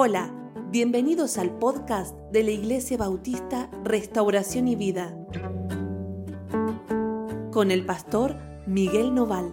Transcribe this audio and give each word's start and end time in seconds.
Hola, 0.00 0.32
bienvenidos 0.70 1.38
al 1.38 1.58
podcast 1.58 2.16
de 2.30 2.44
la 2.44 2.52
Iglesia 2.52 2.96
Bautista 2.96 3.68
Restauración 3.82 4.68
y 4.68 4.76
Vida 4.76 5.12
con 7.50 7.72
el 7.72 7.84
pastor 7.84 8.36
Miguel 8.68 9.12
Noval. 9.12 9.52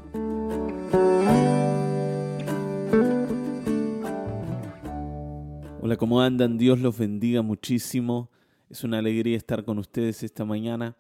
Hola, 5.82 5.98
¿cómo 5.98 6.22
andan? 6.22 6.60
Dios 6.60 6.80
los 6.80 6.96
bendiga 6.96 7.42
muchísimo. 7.42 8.30
Es 8.70 8.84
una 8.84 9.00
alegría 9.00 9.38
estar 9.38 9.66
con 9.66 9.80
ustedes 9.80 10.22
esta 10.22 10.46
mañana. 10.46 10.96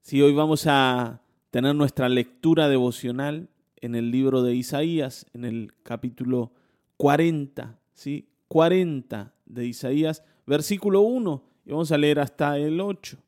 Sí, 0.00 0.20
hoy 0.20 0.34
vamos 0.34 0.66
a 0.66 1.22
tener 1.52 1.76
nuestra 1.76 2.08
lectura 2.08 2.68
devocional 2.68 3.48
en 3.76 3.94
el 3.94 4.10
libro 4.10 4.42
de 4.42 4.56
Isaías, 4.56 5.24
en 5.34 5.44
el 5.44 5.72
capítulo 5.84 6.50
40, 6.96 7.78
¿sí? 7.94 8.28
40 8.48 9.32
de 9.46 9.66
Isaías, 9.66 10.24
versículo 10.46 11.02
1, 11.02 11.44
y 11.66 11.70
vamos 11.70 11.92
a 11.92 11.98
leer 11.98 12.18
hasta 12.18 12.58
el 12.58 12.80
8. 12.80 13.18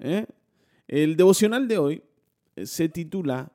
¿eh? 0.00 0.26
El 0.88 1.16
devocional 1.16 1.68
de 1.68 1.78
hoy 1.78 2.02
eh, 2.56 2.66
se 2.66 2.88
titula 2.88 3.52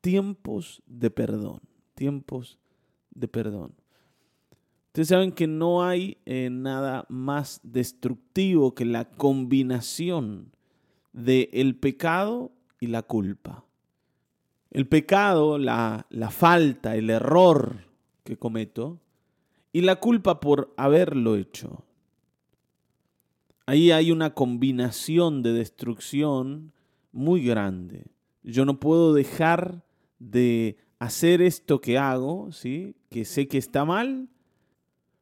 Tiempos 0.00 0.82
de 0.86 1.10
perdón, 1.10 1.60
tiempos 1.94 2.58
de 3.10 3.26
perdón. 3.28 3.74
Ustedes 4.88 5.08
saben 5.08 5.32
que 5.32 5.46
no 5.46 5.84
hay 5.84 6.16
eh, 6.26 6.48
nada 6.50 7.06
más 7.08 7.60
destructivo 7.62 8.74
que 8.74 8.84
la 8.84 9.04
combinación 9.10 10.52
de 11.12 11.50
el 11.52 11.76
pecado 11.76 12.52
y 12.80 12.86
la 12.86 13.02
culpa. 13.02 13.64
El 14.70 14.86
pecado, 14.86 15.58
la, 15.58 16.06
la 16.10 16.30
falta, 16.30 16.96
el 16.96 17.10
error 17.10 17.84
que 18.24 18.36
cometo, 18.36 19.00
y 19.76 19.82
la 19.82 19.96
culpa 19.96 20.40
por 20.40 20.72
haberlo 20.78 21.36
hecho. 21.36 21.84
Ahí 23.66 23.90
hay 23.90 24.10
una 24.10 24.32
combinación 24.32 25.42
de 25.42 25.52
destrucción 25.52 26.72
muy 27.12 27.44
grande. 27.44 28.06
Yo 28.42 28.64
no 28.64 28.80
puedo 28.80 29.12
dejar 29.12 29.84
de 30.18 30.78
hacer 30.98 31.42
esto 31.42 31.82
que 31.82 31.98
hago, 31.98 32.52
¿sí? 32.52 32.96
que 33.10 33.26
sé 33.26 33.48
que 33.48 33.58
está 33.58 33.84
mal, 33.84 34.30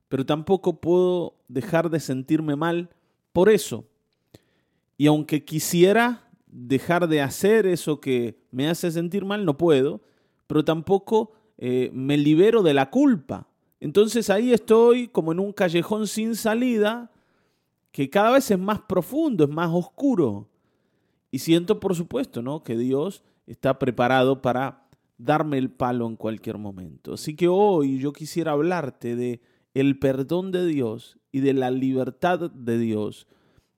pero 0.09 0.25
tampoco 0.25 0.81
puedo 0.81 1.35
dejar 1.49 1.91
de 1.91 1.99
sentirme 1.99 2.55
mal 2.55 2.91
por 3.33 3.49
eso. 3.49 3.89
Y 4.97 5.09
aunque 5.09 5.45
quisiera 5.45 6.31
dejar 6.47 7.09
de 7.09 7.23
hacer 7.23 7.67
eso 7.67 8.01
que 8.01 8.39
me 8.53 8.69
hace 8.69 8.93
sentir 8.93 9.25
mal, 9.25 9.45
no 9.45 9.59
puedo, 9.59 10.01
pero 10.47 10.65
tampoco 10.65 11.33
eh, 11.59 11.91
me 11.93 12.17
libero 12.17 12.63
de 12.63 12.75
la 12.75 12.91
culpa. 12.91 13.49
Entonces 13.81 14.31
ahí 14.31 14.53
estoy 14.53 15.09
como 15.09 15.33
en 15.33 15.41
un 15.41 15.53
callejón 15.53 16.07
sin 16.07 16.37
salida 16.37 17.11
que 17.93 18.11
cada 18.11 18.33
vez 18.33 18.51
es 18.51 18.59
más 18.59 18.81
profundo, 18.81 19.45
es 19.45 19.51
más 19.51 19.71
oscuro. 19.73 20.49
Y 21.31 21.41
siento, 21.41 21.81
por 21.81 21.95
supuesto, 21.95 22.43
¿no? 22.43 22.63
que 22.63 22.77
Dios 22.77 23.23
está 23.47 23.79
preparado 23.79 24.43
para 24.43 24.89
darme 25.19 25.59
el 25.59 25.71
palo 25.71 26.07
en 26.07 26.17
cualquier 26.17 26.59
momento. 26.59 27.15
Así 27.15 27.37
que 27.37 27.49
hoy 27.49 27.99
yo 27.99 28.13
quisiera 28.13 28.53
hablarte 28.53 29.17
de 29.17 29.41
el 29.75 29.99
perdón 29.99 30.53
de 30.53 30.67
Dios 30.67 31.19
y 31.31 31.41
de 31.41 31.53
la 31.53 31.71
libertad 31.71 32.51
de 32.51 32.79
Dios 32.79 33.27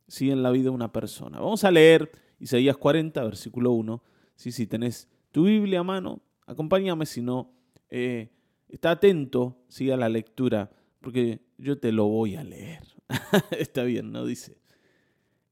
¿sí? 0.08 0.30
en 0.30 0.42
la 0.42 0.50
vida 0.50 0.64
de 0.64 0.70
una 0.70 0.92
persona. 0.92 1.40
Vamos 1.40 1.64
a 1.64 1.70
leer 1.70 2.10
Isaías 2.38 2.76
40, 2.76 3.24
versículo 3.24 3.72
1. 3.72 4.02
Sí, 4.34 4.52
si 4.52 4.66
tenés 4.66 5.08
tu 5.32 5.44
Biblia 5.44 5.80
a 5.80 5.84
mano, 5.84 6.20
acompáñame, 6.46 7.06
si 7.06 7.22
no, 7.22 7.50
eh, 7.90 8.30
Está 8.76 8.90
atento, 8.90 9.56
siga 9.68 9.96
la 9.96 10.10
lectura, 10.10 10.70
porque 11.00 11.40
yo 11.56 11.78
te 11.78 11.92
lo 11.92 12.08
voy 12.08 12.36
a 12.36 12.44
leer. 12.44 12.82
Está 13.58 13.84
bien, 13.84 14.12
¿no? 14.12 14.26
Dice. 14.26 14.58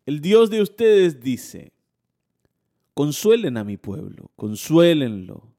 El 0.05 0.21
Dios 0.21 0.51
de 0.51 0.61
ustedes 0.61 1.23
dice, 1.23 1.73
consuelen 2.93 3.57
a 3.57 3.65
mi 3.65 3.79
pueblo, 3.79 4.31
consuélenlo. 4.37 5.55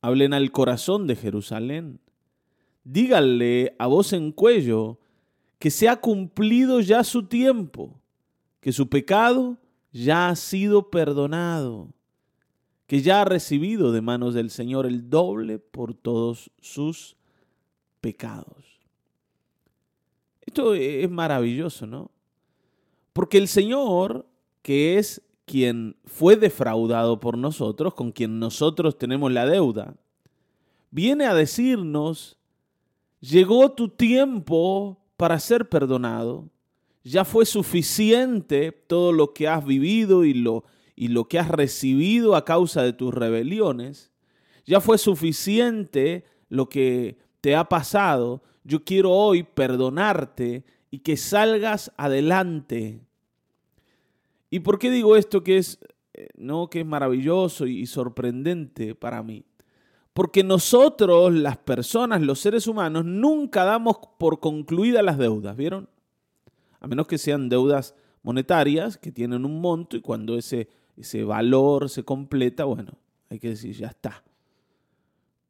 Hablen 0.00 0.32
al 0.32 0.52
corazón 0.52 1.08
de 1.08 1.16
Jerusalén. 1.16 1.98
Díganle 2.84 3.74
a 3.80 3.88
voz 3.88 4.12
en 4.12 4.30
cuello 4.30 5.00
que 5.58 5.72
se 5.72 5.88
ha 5.88 5.96
cumplido 5.96 6.78
ya 6.78 7.02
su 7.02 7.24
tiempo, 7.24 8.00
que 8.60 8.70
su 8.70 8.88
pecado 8.88 9.58
ya 9.90 10.28
ha 10.28 10.36
sido 10.36 10.88
perdonado 10.88 11.95
que 12.86 13.02
ya 13.02 13.22
ha 13.22 13.24
recibido 13.24 13.92
de 13.92 14.00
manos 14.00 14.34
del 14.34 14.50
Señor 14.50 14.86
el 14.86 15.10
doble 15.10 15.58
por 15.58 15.94
todos 15.94 16.50
sus 16.60 17.16
pecados. 18.00 18.64
Esto 20.42 20.74
es 20.74 21.10
maravilloso, 21.10 21.86
¿no? 21.86 22.10
Porque 23.12 23.38
el 23.38 23.48
Señor, 23.48 24.26
que 24.62 24.98
es 24.98 25.22
quien 25.44 25.96
fue 26.04 26.36
defraudado 26.36 27.18
por 27.18 27.36
nosotros, 27.36 27.94
con 27.94 28.12
quien 28.12 28.38
nosotros 28.38 28.98
tenemos 28.98 29.32
la 29.32 29.46
deuda, 29.46 29.94
viene 30.90 31.26
a 31.26 31.34
decirnos, 31.34 32.36
llegó 33.20 33.72
tu 33.72 33.88
tiempo 33.88 34.98
para 35.16 35.40
ser 35.40 35.68
perdonado, 35.68 36.48
ya 37.02 37.24
fue 37.24 37.46
suficiente 37.46 38.72
todo 38.72 39.12
lo 39.12 39.32
que 39.32 39.48
has 39.48 39.64
vivido 39.64 40.24
y 40.24 40.34
lo 40.34 40.64
y 40.96 41.08
lo 41.08 41.28
que 41.28 41.38
has 41.38 41.48
recibido 41.48 42.34
a 42.34 42.44
causa 42.46 42.82
de 42.82 42.94
tus 42.94 43.12
rebeliones, 43.12 44.10
ya 44.64 44.80
fue 44.80 44.96
suficiente 44.98 46.24
lo 46.48 46.68
que 46.68 47.18
te 47.42 47.54
ha 47.54 47.68
pasado. 47.68 48.42
Yo 48.64 48.82
quiero 48.82 49.12
hoy 49.12 49.42
perdonarte 49.42 50.64
y 50.90 51.00
que 51.00 51.18
salgas 51.18 51.92
adelante. 51.98 53.02
¿Y 54.50 54.60
por 54.60 54.78
qué 54.78 54.90
digo 54.90 55.16
esto 55.16 55.44
que 55.44 55.58
es, 55.58 55.78
eh, 56.14 56.28
no, 56.36 56.70
que 56.70 56.80
es 56.80 56.86
maravilloso 56.86 57.66
y 57.66 57.86
sorprendente 57.86 58.94
para 58.94 59.22
mí? 59.22 59.44
Porque 60.14 60.42
nosotros, 60.42 61.30
las 61.34 61.58
personas, 61.58 62.22
los 62.22 62.40
seres 62.40 62.66
humanos, 62.66 63.04
nunca 63.04 63.64
damos 63.64 63.98
por 64.18 64.40
concluidas 64.40 65.04
las 65.04 65.18
deudas, 65.18 65.54
¿vieron? 65.56 65.90
A 66.80 66.86
menos 66.86 67.06
que 67.06 67.18
sean 67.18 67.50
deudas 67.50 67.94
monetarias 68.22 68.96
que 68.96 69.12
tienen 69.12 69.44
un 69.44 69.60
monto 69.60 69.96
y 69.96 70.00
cuando 70.00 70.36
ese 70.36 70.68
ese 70.96 71.24
valor 71.24 71.88
se 71.88 72.04
completa, 72.04 72.64
bueno, 72.64 72.92
hay 73.30 73.38
que 73.38 73.50
decir, 73.50 73.74
ya 73.74 73.88
está. 73.88 74.22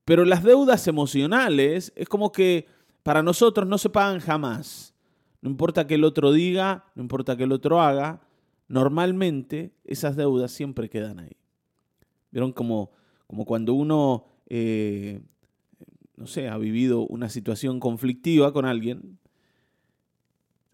Pero 0.05 0.25
las 0.25 0.43
deudas 0.43 0.87
emocionales 0.87 1.93
es 1.97 2.09
como 2.09 2.33
que 2.33 2.67
para 3.03 3.23
nosotros 3.23 3.69
no 3.69 3.79
se 3.79 3.91
pagan 3.91 4.21
jamás. 4.21 4.95
No 5.41 5.51
importa 5.51 5.87
que 5.87 5.95
el 5.95 6.05
otro 6.05 6.33
diga, 6.33 6.87
no 6.95 7.03
importa 7.03 7.37
que 7.37 7.45
el 7.45 7.53
otro 7.53 7.81
haga, 7.81 8.21
normalmente 8.69 9.73
esas 9.85 10.17
deudas 10.17 10.51
siempre 10.53 10.89
quedan 10.89 11.21
ahí. 11.21 11.37
¿Vieron 12.31 12.53
como, 12.53 12.91
como 13.27 13.45
cuando 13.45 13.75
uno, 13.75 14.27
eh, 14.49 15.21
no 16.17 16.27
sé, 16.27 16.49
ha 16.49 16.59
vivido 16.59 17.07
una 17.07 17.29
situación 17.29 17.81
conflictiva 17.81 18.53
con 18.53 18.65
alguien, 18.65 19.19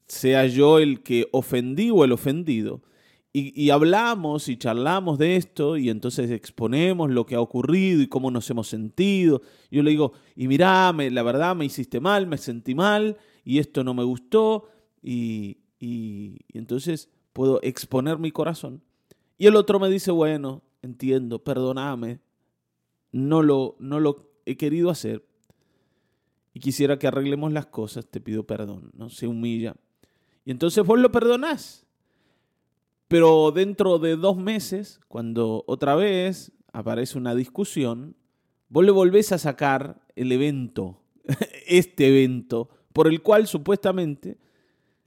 sea 0.07 0.47
yo 0.47 0.79
el 0.79 1.03
que 1.03 1.29
ofendí 1.33 1.91
o 1.91 2.05
el 2.05 2.13
ofendido, 2.13 2.83
y, 3.35 3.71
hablamos 3.71 4.49
y 4.49 4.59
charlamos 4.59 5.19
de 5.19 5.37
esto 5.37 5.79
y 5.79 5.89
entonces 5.89 6.31
exponemos 6.31 7.11
lo 7.11 7.25
que 7.25 7.35
ha 7.35 7.41
ocurrido 7.41 8.03
y 8.03 8.07
cómo 8.07 8.31
nos 8.31 8.51
hemos 8.51 8.69
sentido. 8.69 9.41
Yo 9.71 9.83
le 9.83 9.91
digo, 9.91 10.13
y 10.37 10.49
mirá, 10.49 10.93
la 10.93 11.23
verdad 11.23 11.57
me 11.57 11.65
hiciste 11.65 11.99
mal, 11.99 12.27
me 12.27 12.37
sentí 12.37 12.75
mal 12.75 13.17
y 13.43 13.59
esto 13.59 13.85
no 13.85 13.95
me 13.95 14.05
gustó 14.05 14.69
y, 15.03 15.61
y, 15.81 16.41
entonces 16.53 17.09
puedo 17.33 17.59
exponer 17.63 18.19
mi 18.19 18.33
corazón. 18.33 18.83
Y 19.39 19.47
el 19.47 19.57
otro 19.57 19.81
me 19.81 19.89
dice, 19.89 20.11
bueno, 20.11 20.63
entiendo, 20.83 21.43
perdóname, 21.43 22.21
no 23.13 23.43
lo, 23.43 23.77
no 23.79 23.99
lo 23.99 24.31
he 24.45 24.59
querido 24.59 24.91
hacer 24.91 25.25
y 26.53 26.61
quisiera 26.61 26.99
que 26.99 27.07
arreglemos 27.07 27.51
las 27.51 27.67
cosas, 27.67 28.07
te 28.07 28.21
pido 28.21 28.45
perdón, 28.47 28.91
¿no? 28.95 29.09
Se 29.09 29.27
humilla. 29.27 29.75
Y 30.45 30.51
entonces 30.51 30.85
vos 30.85 30.99
lo 30.99 31.11
perdonás. 31.11 31.87
Pero 33.13 33.53
dentro 33.53 33.99
de 33.99 34.17
dos 34.17 34.39
meses, 34.39 34.99
cuando 35.07 35.65
otra 35.67 35.95
vez 35.95 36.51
aparece 36.73 37.19
una 37.19 37.35
discusión, 37.35 38.17
vos 38.71 38.87
le 38.87 38.91
volvés 38.91 39.33
a 39.33 39.39
sacar 39.39 40.01
el 40.17 40.33
evento, 40.33 41.03
este 41.67 42.09
evento, 42.09 42.71
por 42.95 43.09
el 43.09 43.21
cual 43.21 43.47
supuestamente 43.47 44.39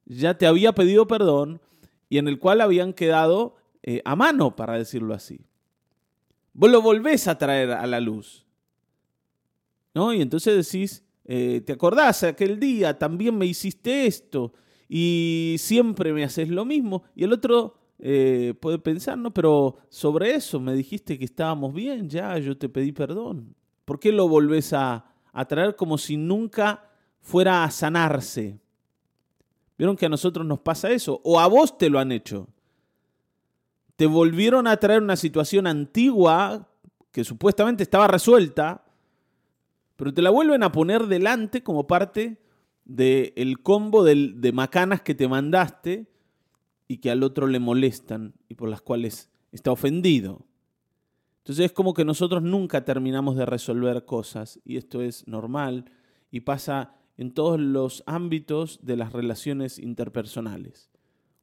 ya 0.05 0.37
te 0.37 0.45
había 0.45 0.75
pedido 0.75 1.07
perdón 1.07 1.59
y 2.07 2.19
en 2.19 2.27
el 2.27 2.37
cual 2.37 2.61
habían 2.61 2.93
quedado 2.93 3.55
eh, 3.81 4.03
a 4.05 4.15
mano, 4.15 4.55
para 4.55 4.77
decirlo 4.77 5.15
así. 5.15 5.39
Vos 6.53 6.69
lo 6.69 6.83
volvés 6.83 7.27
a 7.27 7.39
traer 7.39 7.71
a 7.71 7.87
la 7.87 7.99
luz. 7.99 8.45
¿No? 9.95 10.13
Y 10.13 10.21
entonces 10.21 10.71
decís, 10.71 11.03
eh, 11.23 11.59
¿te 11.65 11.73
acordás 11.73 12.21
aquel 12.21 12.59
día? 12.59 12.99
También 12.99 13.35
me 13.35 13.47
hiciste 13.47 14.05
esto 14.05 14.53
y 14.87 15.55
siempre 15.57 16.13
me 16.13 16.23
haces 16.23 16.49
lo 16.49 16.65
mismo. 16.65 17.01
Y 17.15 17.23
el 17.23 17.33
otro 17.33 17.79
eh, 17.99 18.53
puede 18.59 18.79
pensar, 18.79 19.17
¿no? 19.17 19.33
Pero 19.33 19.77
sobre 19.89 20.35
eso 20.35 20.59
me 20.59 20.73
dijiste 20.73 21.17
que 21.17 21.25
estábamos 21.25 21.73
bien, 21.73 22.09
ya, 22.09 22.37
yo 22.39 22.57
te 22.57 22.69
pedí 22.69 22.91
perdón. 22.91 23.55
¿Por 23.85 23.99
qué 23.99 24.11
lo 24.11 24.27
volvés 24.27 24.73
a, 24.73 25.05
a 25.31 25.45
traer 25.45 25.75
como 25.75 25.97
si 25.97 26.17
nunca 26.17 26.89
fuera 27.21 27.63
a 27.63 27.71
sanarse? 27.71 28.59
¿Vieron 29.77 29.95
que 29.95 30.05
a 30.05 30.09
nosotros 30.09 30.45
nos 30.45 30.59
pasa 30.59 30.91
eso? 30.91 31.21
¿O 31.23 31.39
a 31.39 31.47
vos 31.47 31.77
te 31.77 31.89
lo 31.89 31.99
han 31.99 32.11
hecho? 32.11 32.47
Te 33.95 34.05
volvieron 34.05 34.67
a 34.67 34.77
traer 34.77 35.01
una 35.01 35.15
situación 35.15 35.67
antigua 35.67 36.67
que 37.11 37.23
supuestamente 37.23 37.83
estaba 37.83 38.07
resuelta, 38.07 38.83
pero 39.95 40.13
te 40.13 40.21
la 40.21 40.31
vuelven 40.31 40.63
a 40.63 40.71
poner 40.71 41.07
delante 41.07 41.63
como 41.63 41.87
parte 41.87 42.41
del 42.83 43.61
combo 43.63 44.03
de 44.03 44.51
macanas 44.53 45.01
que 45.01 45.15
te 45.15 45.27
mandaste 45.27 46.07
y 46.87 46.97
que 46.97 47.11
al 47.11 47.23
otro 47.23 47.47
le 47.47 47.59
molestan 47.59 48.33
y 48.49 48.55
por 48.55 48.69
las 48.69 48.81
cuales 48.81 49.29
está 49.51 49.71
ofendido. 49.71 50.45
Entonces 51.39 51.65
es 51.65 51.71
como 51.73 51.93
que 51.93 52.05
nosotros 52.05 52.41
nunca 52.41 52.85
terminamos 52.85 53.35
de 53.35 53.45
resolver 53.45 54.05
cosas 54.05 54.59
y 54.65 54.77
esto 54.77 55.01
es 55.01 55.27
normal 55.27 55.91
y 56.31 56.41
pasa 56.41 56.95
en 57.17 57.33
todos 57.33 57.59
los 57.59 58.03
ámbitos 58.07 58.79
de 58.81 58.97
las 58.97 59.13
relaciones 59.13 59.79
interpersonales. 59.79 60.89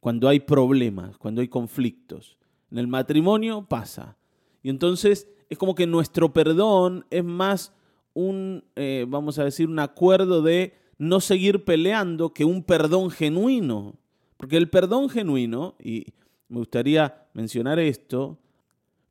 Cuando 0.00 0.29
hay 0.29 0.41
problemas, 0.41 1.17
cuando 1.19 1.41
hay 1.41 1.49
conflictos. 1.49 2.37
En 2.71 2.79
el 2.79 2.88
matrimonio 2.88 3.67
pasa. 3.69 4.17
Y 4.62 4.71
entonces 4.71 5.29
es 5.49 5.59
como 5.59 5.75
que 5.75 5.87
nuestro 5.87 6.33
perdón 6.33 7.06
es 7.11 7.25
más 7.25 7.73
un, 8.15 8.65
eh, 8.77 9.06
vamos 9.09 9.38
a 9.38 9.45
decir, 9.45 9.69
un 9.69 9.79
acuerdo 9.79 10.43
de 10.43 10.75
no 10.99 11.21
seguir 11.21 11.65
peleando 11.65 12.33
que 12.33 12.45
un 12.45 12.62
perdón 12.62 13.11
genuino. 13.11 13.95
Porque 14.43 14.56
el 14.56 14.69
perdón 14.69 15.09
genuino, 15.09 15.77
y 15.79 16.15
me 16.49 16.59
gustaría 16.59 17.29
mencionar 17.33 17.79
esto, 17.79 18.41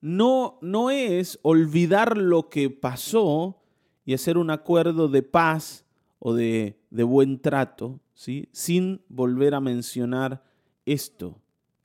no, 0.01 0.60
no 0.60 0.89
es 0.89 1.39
olvidar 1.42 2.18
lo 2.18 2.50
que 2.50 2.69
pasó 2.69 3.56
y 4.04 4.13
hacer 4.13 4.38
un 4.38 4.50
acuerdo 4.50 5.07
de 5.07 5.24
paz 5.24 5.86
o 6.19 6.33
de, 6.33 6.78
de 6.89 7.04
buen 7.04 7.39
trato, 7.39 8.01
¿sí? 8.13 8.50
sin 8.51 9.00
volver 9.07 9.56
a 9.56 9.62
mencionar 9.62 10.44
esto 10.86 11.39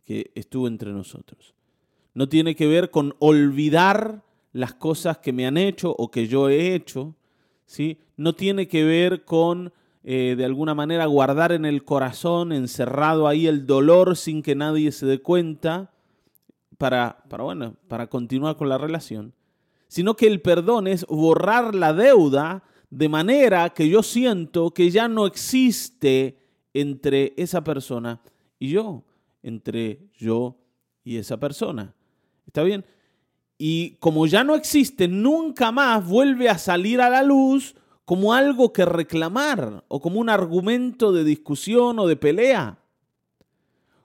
que 0.04 0.32
estuvo 0.34 0.66
entre 0.66 0.90
nosotros. 0.90 1.54
No 2.14 2.28
tiene 2.28 2.56
que 2.56 2.66
ver 2.66 2.90
con 2.90 3.14
olvidar 3.20 4.25
las 4.54 4.75
cosas 4.75 5.19
que 5.19 5.32
me 5.32 5.46
han 5.46 5.56
hecho 5.56 5.94
o 5.96 6.10
que 6.10 6.26
yo 6.26 6.49
he 6.49 6.75
hecho, 6.75 7.14
¿sí? 7.64 8.00
no 8.16 8.34
tiene 8.34 8.66
que 8.66 8.82
ver 8.82 9.25
con 9.25 9.72
eh, 10.08 10.36
de 10.38 10.44
alguna 10.44 10.72
manera 10.72 11.04
guardar 11.06 11.50
en 11.50 11.64
el 11.64 11.82
corazón, 11.82 12.52
encerrado 12.52 13.26
ahí 13.26 13.48
el 13.48 13.66
dolor 13.66 14.16
sin 14.16 14.40
que 14.40 14.54
nadie 14.54 14.92
se 14.92 15.04
dé 15.04 15.20
cuenta, 15.20 15.90
para, 16.78 17.24
para, 17.28 17.42
bueno, 17.42 17.74
para 17.88 18.06
continuar 18.06 18.56
con 18.56 18.68
la 18.68 18.78
relación, 18.78 19.34
sino 19.88 20.14
que 20.14 20.28
el 20.28 20.40
perdón 20.40 20.86
es 20.86 21.04
borrar 21.06 21.74
la 21.74 21.92
deuda 21.92 22.62
de 22.88 23.08
manera 23.08 23.70
que 23.70 23.88
yo 23.88 24.04
siento 24.04 24.70
que 24.70 24.90
ya 24.90 25.08
no 25.08 25.26
existe 25.26 26.38
entre 26.72 27.34
esa 27.36 27.64
persona 27.64 28.20
y 28.60 28.68
yo, 28.68 29.02
entre 29.42 30.06
yo 30.16 30.56
y 31.02 31.16
esa 31.16 31.40
persona. 31.40 31.96
¿Está 32.46 32.62
bien? 32.62 32.84
Y 33.58 33.96
como 33.96 34.28
ya 34.28 34.44
no 34.44 34.54
existe, 34.54 35.08
nunca 35.08 35.72
más 35.72 36.06
vuelve 36.06 36.48
a 36.48 36.58
salir 36.58 37.00
a 37.00 37.10
la 37.10 37.24
luz 37.24 37.74
como 38.06 38.32
algo 38.32 38.72
que 38.72 38.84
reclamar 38.84 39.84
o 39.88 40.00
como 40.00 40.20
un 40.20 40.30
argumento 40.30 41.12
de 41.12 41.24
discusión 41.24 41.98
o 41.98 42.06
de 42.06 42.14
pelea. 42.14 42.78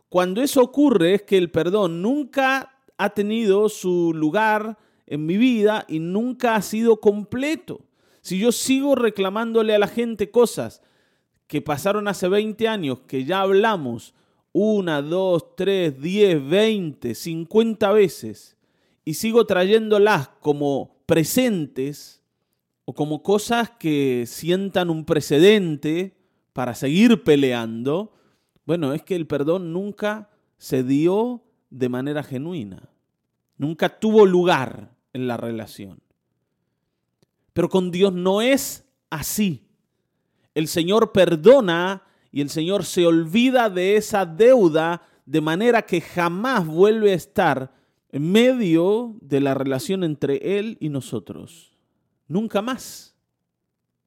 Cuando 0.09 0.41
eso 0.41 0.61
ocurre 0.61 1.13
es 1.13 1.21
que 1.21 1.37
el 1.37 1.51
perdón 1.51 2.01
nunca 2.01 2.79
ha 2.97 3.09
tenido 3.11 3.69
su 3.69 4.11
lugar 4.13 4.79
en 5.05 5.25
mi 5.27 5.37
vida 5.37 5.85
y 5.87 5.99
nunca 5.99 6.55
ha 6.55 6.63
sido 6.63 6.99
completo. 6.99 7.81
Si 8.21 8.39
yo 8.39 8.51
sigo 8.51 8.95
reclamándole 8.95 9.75
a 9.75 9.79
la 9.79 9.87
gente 9.87 10.31
cosas 10.31 10.81
que 11.45 11.61
pasaron 11.61 12.07
hace 12.07 12.27
20 12.27 12.67
años, 12.67 13.01
que 13.07 13.23
ya 13.23 13.41
hablamos 13.41 14.15
una, 14.51 15.03
dos, 15.03 15.55
tres, 15.55 16.01
diez, 16.01 16.43
veinte, 16.43 17.13
cincuenta 17.13 17.91
veces, 17.91 18.57
y 19.05 19.13
sigo 19.13 19.45
trayéndolas 19.45 20.29
como 20.39 21.03
presentes 21.05 22.20
o 22.85 22.93
como 22.93 23.23
cosas 23.23 23.69
que 23.71 24.25
sientan 24.27 24.89
un 24.89 25.05
precedente 25.05 26.17
para 26.53 26.75
seguir 26.75 27.23
peleando, 27.23 28.13
bueno, 28.65 28.93
es 28.93 29.03
que 29.03 29.15
el 29.15 29.27
perdón 29.27 29.73
nunca 29.73 30.29
se 30.57 30.83
dio 30.83 31.43
de 31.69 31.89
manera 31.89 32.23
genuina, 32.23 32.89
nunca 33.57 33.99
tuvo 33.99 34.25
lugar 34.25 34.95
en 35.13 35.27
la 35.27 35.37
relación. 35.37 36.01
Pero 37.53 37.69
con 37.69 37.91
Dios 37.91 38.13
no 38.13 38.41
es 38.41 38.85
así. 39.09 39.67
El 40.53 40.67
Señor 40.67 41.11
perdona 41.11 42.03
y 42.31 42.41
el 42.41 42.49
Señor 42.49 42.85
se 42.85 43.05
olvida 43.05 43.69
de 43.69 43.97
esa 43.97 44.25
deuda 44.25 45.01
de 45.25 45.41
manera 45.41 45.81
que 45.83 46.01
jamás 46.01 46.65
vuelve 46.65 47.11
a 47.11 47.15
estar 47.15 47.73
en 48.09 48.31
medio 48.31 49.15
de 49.21 49.39
la 49.39 49.53
relación 49.53 50.03
entre 50.03 50.57
Él 50.57 50.77
y 50.79 50.89
nosotros. 50.89 51.70
Nunca 52.31 52.61
más. 52.61 53.13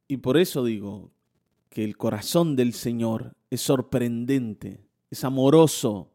Y 0.09 0.17
por 0.17 0.39
eso 0.39 0.65
digo 0.65 1.11
que 1.69 1.85
el 1.85 1.99
corazón 1.99 2.57
del 2.57 2.73
Señor 2.73 3.37
es 3.51 3.61
sorprendente, 3.61 4.89
es 5.11 5.25
amoroso. 5.25 6.11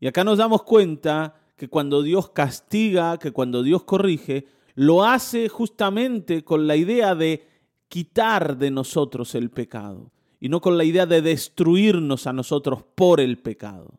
Y 0.00 0.06
acá 0.06 0.22
nos 0.22 0.36
damos 0.36 0.64
cuenta 0.64 1.40
que 1.56 1.68
cuando 1.68 2.02
Dios 2.02 2.28
castiga, 2.28 3.18
que 3.18 3.32
cuando 3.32 3.62
Dios 3.62 3.84
corrige, 3.84 4.44
lo 4.74 5.02
hace 5.02 5.48
justamente 5.48 6.44
con 6.44 6.66
la 6.66 6.76
idea 6.76 7.14
de 7.14 7.48
quitar 7.88 8.58
de 8.58 8.70
nosotros 8.70 9.34
el 9.34 9.48
pecado 9.48 10.12
y 10.40 10.50
no 10.50 10.60
con 10.60 10.76
la 10.76 10.84
idea 10.84 11.06
de 11.06 11.22
destruirnos 11.22 12.26
a 12.26 12.34
nosotros 12.34 12.84
por 12.94 13.18
el 13.18 13.38
pecado. 13.38 13.98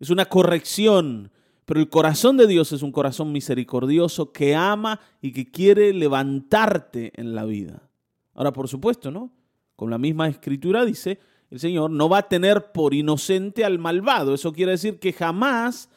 Es 0.00 0.10
una 0.10 0.24
corrección, 0.24 1.30
pero 1.72 1.80
el 1.80 1.88
corazón 1.88 2.36
de 2.36 2.46
Dios 2.46 2.70
es 2.72 2.82
un 2.82 2.92
corazón 2.92 3.32
misericordioso 3.32 4.30
que 4.30 4.54
ama 4.54 5.00
y 5.22 5.32
que 5.32 5.50
quiere 5.50 5.94
levantarte 5.94 7.18
en 7.18 7.34
la 7.34 7.46
vida. 7.46 7.88
Ahora, 8.34 8.52
por 8.52 8.68
supuesto, 8.68 9.10
¿no? 9.10 9.32
Con 9.74 9.88
la 9.88 9.96
misma 9.96 10.28
escritura 10.28 10.84
dice, 10.84 11.18
el 11.50 11.60
Señor 11.60 11.90
no 11.90 12.10
va 12.10 12.18
a 12.18 12.28
tener 12.28 12.72
por 12.72 12.92
inocente 12.92 13.64
al 13.64 13.78
malvado. 13.78 14.34
Eso 14.34 14.52
quiere 14.52 14.72
decir 14.72 14.98
que 14.98 15.14
jamás 15.14 15.88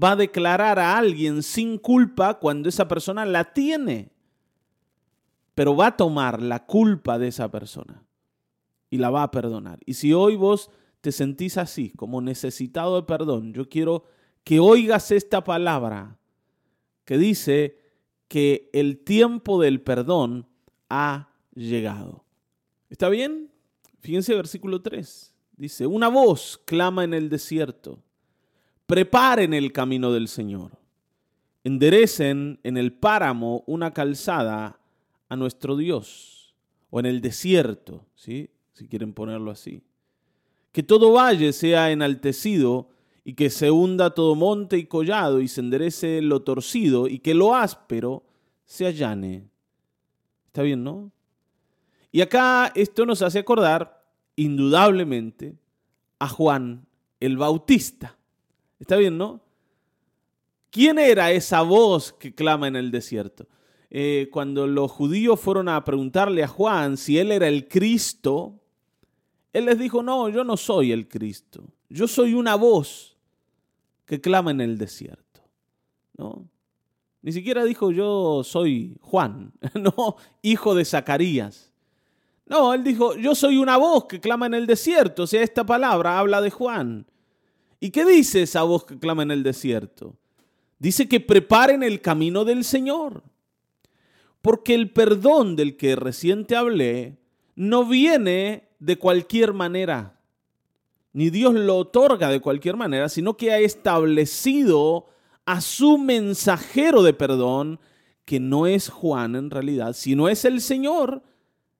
va 0.00 0.12
a 0.12 0.16
declarar 0.16 0.78
a 0.78 0.96
alguien 0.96 1.42
sin 1.42 1.78
culpa 1.78 2.34
cuando 2.34 2.68
esa 2.68 2.86
persona 2.86 3.24
la 3.24 3.52
tiene. 3.52 4.12
Pero 5.56 5.74
va 5.74 5.88
a 5.88 5.96
tomar 5.96 6.40
la 6.40 6.64
culpa 6.64 7.18
de 7.18 7.26
esa 7.26 7.50
persona 7.50 8.04
y 8.88 8.98
la 8.98 9.10
va 9.10 9.24
a 9.24 9.32
perdonar. 9.32 9.80
Y 9.84 9.94
si 9.94 10.12
hoy 10.12 10.36
vos 10.36 10.70
te 11.00 11.10
sentís 11.10 11.58
así, 11.58 11.90
como 11.90 12.20
necesitado 12.20 12.94
de 12.94 13.02
perdón, 13.02 13.52
yo 13.52 13.68
quiero 13.68 14.04
que 14.44 14.60
oigas 14.60 15.10
esta 15.10 15.42
palabra 15.42 16.18
que 17.04 17.18
dice 17.18 17.78
que 18.28 18.70
el 18.72 18.98
tiempo 18.98 19.60
del 19.60 19.80
perdón 19.80 20.46
ha 20.88 21.30
llegado. 21.54 22.24
¿Está 22.90 23.08
bien? 23.08 23.50
Fíjense 24.00 24.34
versículo 24.34 24.82
3. 24.82 25.34
Dice, 25.56 25.86
una 25.86 26.08
voz 26.08 26.60
clama 26.64 27.04
en 27.04 27.14
el 27.14 27.28
desierto 27.28 28.04
preparen 28.86 29.54
el 29.54 29.72
camino 29.72 30.12
del 30.12 30.28
Señor. 30.28 30.78
Enderecen 31.62 32.60
en 32.62 32.76
el 32.76 32.92
páramo 32.92 33.64
una 33.66 33.92
calzada 33.92 34.78
a 35.28 35.36
nuestro 35.36 35.76
Dios, 35.76 36.54
o 36.90 37.00
en 37.00 37.06
el 37.06 37.20
desierto, 37.20 38.04
¿sí? 38.14 38.50
si 38.72 38.86
quieren 38.86 39.14
ponerlo 39.14 39.50
así. 39.50 39.82
Que 40.72 40.82
todo 40.82 41.12
valle 41.12 41.52
sea 41.52 41.90
enaltecido 41.90 42.90
y 43.24 43.34
que 43.34 43.48
se 43.48 43.70
hunda 43.70 44.10
todo 44.10 44.34
monte 44.34 44.76
y 44.76 44.84
collado 44.84 45.40
y 45.40 45.48
se 45.48 45.62
enderece 45.62 46.20
lo 46.20 46.42
torcido 46.42 47.08
y 47.08 47.20
que 47.20 47.34
lo 47.34 47.54
áspero 47.54 48.22
se 48.66 48.86
allane. 48.86 49.48
Está 50.46 50.62
bien, 50.62 50.84
¿no? 50.84 51.10
Y 52.12 52.20
acá 52.20 52.70
esto 52.74 53.06
nos 53.06 53.22
hace 53.22 53.40
acordar, 53.40 54.04
indudablemente, 54.36 55.56
a 56.18 56.28
Juan 56.28 56.86
el 57.18 57.38
Bautista. 57.38 58.16
Está 58.78 58.96
bien, 58.96 59.16
¿no? 59.16 59.40
¿Quién 60.70 60.98
era 60.98 61.32
esa 61.32 61.62
voz 61.62 62.12
que 62.12 62.34
clama 62.34 62.68
en 62.68 62.76
el 62.76 62.90
desierto? 62.90 63.48
Eh, 63.90 64.28
cuando 64.32 64.66
los 64.66 64.90
judíos 64.90 65.40
fueron 65.40 65.68
a 65.68 65.82
preguntarle 65.84 66.42
a 66.42 66.48
Juan 66.48 66.96
si 66.96 67.18
él 67.18 67.32
era 67.32 67.48
el 67.48 67.68
Cristo, 67.68 68.60
él 69.52 69.66
les 69.66 69.78
dijo, 69.78 70.02
no, 70.02 70.28
yo 70.28 70.44
no 70.44 70.56
soy 70.56 70.92
el 70.92 71.08
Cristo. 71.08 71.64
Yo 71.88 72.08
soy 72.08 72.34
una 72.34 72.56
voz 72.56 73.13
que 74.04 74.20
clama 74.20 74.50
en 74.50 74.60
el 74.60 74.78
desierto. 74.78 75.42
¿No? 76.16 76.48
Ni 77.22 77.32
siquiera 77.32 77.64
dijo 77.64 77.90
yo 77.90 78.42
soy 78.44 78.96
Juan, 79.00 79.52
no, 79.74 80.16
hijo 80.42 80.74
de 80.74 80.84
Zacarías. 80.84 81.72
No, 82.46 82.74
él 82.74 82.84
dijo, 82.84 83.16
yo 83.16 83.34
soy 83.34 83.56
una 83.56 83.78
voz 83.78 84.04
que 84.04 84.20
clama 84.20 84.46
en 84.46 84.54
el 84.54 84.66
desierto. 84.66 85.22
O 85.22 85.26
sea, 85.26 85.42
esta 85.42 85.64
palabra 85.64 86.18
habla 86.18 86.42
de 86.42 86.50
Juan. 86.50 87.06
¿Y 87.80 87.90
qué 87.90 88.04
dice 88.04 88.42
esa 88.42 88.62
voz 88.62 88.84
que 88.84 88.98
clama 88.98 89.22
en 89.22 89.30
el 89.30 89.42
desierto? 89.42 90.16
Dice 90.78 91.08
que 91.08 91.20
preparen 91.20 91.82
el 91.82 92.02
camino 92.02 92.44
del 92.44 92.64
Señor. 92.64 93.22
Porque 94.42 94.74
el 94.74 94.90
perdón 94.90 95.56
del 95.56 95.76
que 95.78 95.96
recién 95.96 96.44
te 96.44 96.56
hablé 96.56 97.16
no 97.54 97.86
viene 97.86 98.68
de 98.78 98.98
cualquier 98.98 99.54
manera. 99.54 100.20
Ni 101.14 101.30
Dios 101.30 101.54
lo 101.54 101.78
otorga 101.78 102.28
de 102.28 102.40
cualquier 102.40 102.76
manera, 102.76 103.08
sino 103.08 103.36
que 103.36 103.52
ha 103.52 103.58
establecido 103.60 105.06
a 105.46 105.60
su 105.60 105.96
mensajero 105.96 107.02
de 107.02 107.14
perdón, 107.14 107.80
que 108.24 108.40
no 108.40 108.66
es 108.66 108.88
Juan 108.88 109.36
en 109.36 109.50
realidad, 109.50 109.92
sino 109.94 110.28
es 110.28 110.44
el 110.44 110.60
Señor, 110.60 111.22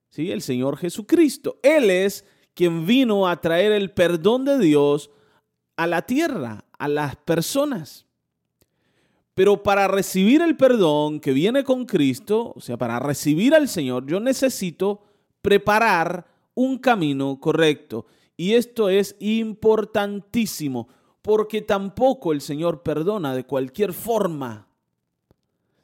¿sí? 0.08 0.30
el 0.30 0.40
Señor 0.40 0.76
Jesucristo. 0.76 1.58
Él 1.62 1.90
es 1.90 2.24
quien 2.54 2.86
vino 2.86 3.26
a 3.26 3.40
traer 3.40 3.72
el 3.72 3.90
perdón 3.90 4.44
de 4.44 4.58
Dios 4.58 5.10
a 5.76 5.88
la 5.88 6.02
tierra, 6.02 6.64
a 6.78 6.86
las 6.86 7.16
personas. 7.16 8.06
Pero 9.34 9.64
para 9.64 9.88
recibir 9.88 10.42
el 10.42 10.56
perdón 10.56 11.18
que 11.18 11.32
viene 11.32 11.64
con 11.64 11.86
Cristo, 11.86 12.52
o 12.54 12.60
sea, 12.60 12.76
para 12.76 13.00
recibir 13.00 13.52
al 13.52 13.68
Señor, 13.68 14.06
yo 14.06 14.20
necesito 14.20 15.02
preparar 15.42 16.24
un 16.54 16.78
camino 16.78 17.40
correcto. 17.40 18.06
Y 18.36 18.54
esto 18.54 18.88
es 18.88 19.16
importantísimo, 19.20 20.88
porque 21.22 21.62
tampoco 21.62 22.32
el 22.32 22.40
Señor 22.40 22.82
perdona 22.82 23.34
de 23.34 23.44
cualquier 23.44 23.92
forma, 23.92 24.68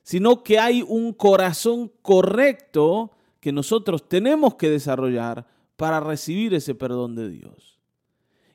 sino 0.03 0.43
que 0.43 0.59
hay 0.59 0.83
un 0.83 1.13
corazón 1.13 1.93
correcto 2.03 3.13
que 3.41 3.53
nosotros 3.53 4.09
tenemos 4.09 4.57
que 4.57 4.69
desarrollar 4.69 5.47
para 5.77 6.01
recibir 6.01 6.53
ese 6.55 6.75
perdón 6.75 7.15
de 7.15 7.31
Dios. 7.31 7.81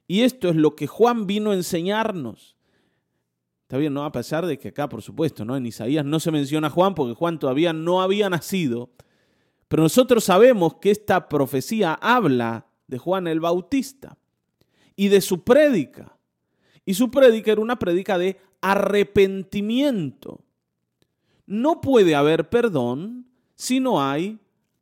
Y 0.08 0.22
esto 0.22 0.50
es 0.50 0.56
lo 0.56 0.76
que 0.76 0.88
Juan 0.88 1.26
vino 1.26 1.52
a 1.52 1.56
enseñarnos. 1.56 2.56
Está 3.64 3.78
bien, 3.78 3.96
¿no? 3.96 4.06
A 4.06 4.12
pesar 4.12 4.46
de 4.46 4.60
que 4.60 4.68
acá, 4.68 4.88
por 4.88 5.02
supuesto, 5.02 5.44
¿no? 5.44 5.58
En 5.58 5.66
Isaías 5.66 6.06
no 6.06 6.20
se 6.20 6.30
menciona 6.30 6.68
a 6.68 6.70
Juan 6.70 6.94
porque 6.94 7.16
Juan 7.16 7.40
todavía 7.40 7.74
no 7.74 8.02
había 8.02 8.30
nacido. 8.30 8.92
Pero 9.68 9.82
nosotros 9.82 10.24
sabemos 10.24 10.76
que 10.76 10.92
esta 10.92 11.28
profecía 11.28 11.96
habla 11.96 12.65
de 12.88 12.98
Juan 12.98 13.28
el 13.28 13.40
Bautista 13.40 14.18
y 14.96 15.08
de 15.10 15.22
su 15.22 15.44
prédica. 15.44 16.18
Y 16.86 16.94
su 16.94 17.10
prédica 17.10 17.52
era 17.52 17.62
una 17.62 17.80
prédica 17.80 18.18
de 18.18 18.38
arrepentimiento. 18.62 20.42
No 21.48 21.82
puede 21.82 22.16
haber 22.16 22.50
perdón 22.50 23.28
si 23.56 23.80
no 23.80 24.02
hay 24.02 24.40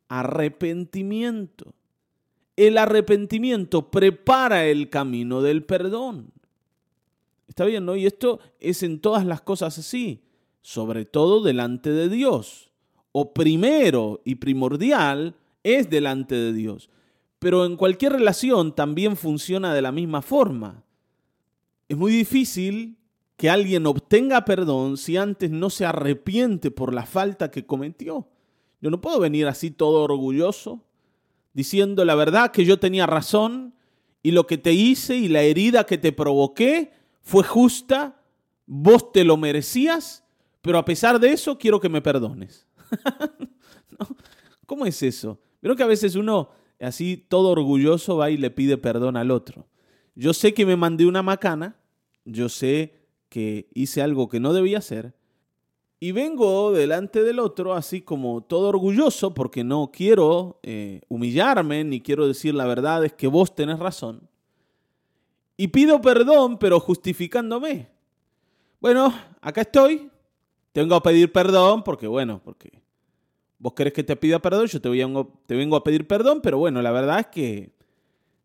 arrepentimiento. 0.08 1.74
El 2.56 2.78
arrepentimiento 2.78 3.90
prepara 3.90 4.66
el 4.66 4.88
camino 4.88 5.42
del 5.42 5.64
perdón. 5.64 6.32
Está 7.48 7.64
bien, 7.64 7.84
¿no? 7.84 7.96
Y 7.96 8.06
esto 8.06 8.40
es 8.60 8.82
en 8.82 9.00
todas 9.00 9.26
las 9.26 9.40
cosas 9.40 9.78
así, 9.78 10.22
sobre 10.62 11.04
todo 11.04 11.42
delante 11.42 11.90
de 11.90 12.08
Dios. 12.08 12.70
O 13.12 13.32
primero 13.32 14.20
y 14.24 14.36
primordial 14.36 15.34
es 15.62 15.90
delante 15.90 16.34
de 16.34 16.52
Dios. 16.52 16.90
Pero 17.44 17.66
en 17.66 17.76
cualquier 17.76 18.14
relación 18.14 18.74
también 18.74 19.18
funciona 19.18 19.74
de 19.74 19.82
la 19.82 19.92
misma 19.92 20.22
forma. 20.22 20.82
Es 21.90 21.96
muy 21.98 22.10
difícil 22.10 22.96
que 23.36 23.50
alguien 23.50 23.86
obtenga 23.86 24.46
perdón 24.46 24.96
si 24.96 25.18
antes 25.18 25.50
no 25.50 25.68
se 25.68 25.84
arrepiente 25.84 26.70
por 26.70 26.94
la 26.94 27.04
falta 27.04 27.50
que 27.50 27.66
cometió. 27.66 28.30
Yo 28.80 28.88
no 28.88 29.02
puedo 29.02 29.20
venir 29.20 29.46
así 29.46 29.70
todo 29.70 30.04
orgulloso 30.04 30.86
diciendo 31.52 32.06
la 32.06 32.14
verdad 32.14 32.50
que 32.50 32.64
yo 32.64 32.78
tenía 32.78 33.04
razón 33.04 33.74
y 34.22 34.30
lo 34.30 34.46
que 34.46 34.56
te 34.56 34.72
hice 34.72 35.14
y 35.14 35.28
la 35.28 35.42
herida 35.42 35.84
que 35.84 35.98
te 35.98 36.12
provoqué 36.12 36.92
fue 37.20 37.44
justa, 37.44 38.22
vos 38.64 39.12
te 39.12 39.22
lo 39.22 39.36
merecías, 39.36 40.24
pero 40.62 40.78
a 40.78 40.84
pesar 40.86 41.20
de 41.20 41.32
eso 41.32 41.58
quiero 41.58 41.78
que 41.78 41.90
me 41.90 42.00
perdones. 42.00 42.66
¿Cómo 44.66 44.86
es 44.86 45.02
eso? 45.02 45.38
Veo 45.60 45.76
que 45.76 45.82
a 45.82 45.86
veces 45.86 46.14
uno 46.14 46.63
así 46.84 47.16
todo 47.16 47.50
orgulloso 47.50 48.16
va 48.16 48.30
y 48.30 48.36
le 48.36 48.50
pide 48.50 48.78
perdón 48.78 49.16
al 49.16 49.30
otro. 49.30 49.66
Yo 50.14 50.32
sé 50.32 50.54
que 50.54 50.66
me 50.66 50.76
mandé 50.76 51.06
una 51.06 51.22
macana, 51.22 51.76
yo 52.24 52.48
sé 52.48 52.94
que 53.28 53.68
hice 53.74 54.02
algo 54.02 54.28
que 54.28 54.40
no 54.40 54.52
debía 54.52 54.78
hacer, 54.78 55.14
y 56.04 56.12
vengo 56.12 56.72
delante 56.72 57.22
del 57.22 57.38
otro 57.38 57.72
así 57.72 58.02
como 58.02 58.42
todo 58.42 58.68
orgulloso 58.68 59.32
porque 59.32 59.64
no 59.64 59.90
quiero 59.90 60.60
eh, 60.62 61.00
humillarme 61.08 61.82
ni 61.82 62.00
quiero 62.00 62.26
decir 62.26 62.54
la 62.54 62.66
verdad, 62.66 63.04
es 63.04 63.14
que 63.14 63.26
vos 63.26 63.54
tenés 63.54 63.78
razón. 63.78 64.28
Y 65.56 65.68
pido 65.68 66.00
perdón, 66.00 66.58
pero 66.58 66.78
justificándome. 66.78 67.88
Bueno, 68.80 69.14
acá 69.40 69.62
estoy. 69.62 70.10
Tengo 70.72 70.94
a 70.96 71.02
pedir 71.02 71.32
perdón 71.32 71.82
porque, 71.82 72.06
bueno, 72.06 72.40
porque 72.44 72.83
vos 73.58 73.74
querés 73.74 73.92
que 73.92 74.04
te 74.04 74.16
pida 74.16 74.38
perdón, 74.40 74.66
yo 74.66 74.80
te, 74.80 74.90
te 75.46 75.54
vengo 75.56 75.76
a 75.76 75.84
pedir 75.84 76.06
perdón, 76.06 76.40
pero 76.42 76.58
bueno, 76.58 76.82
la 76.82 76.90
verdad 76.90 77.20
es 77.20 77.26
que 77.26 77.74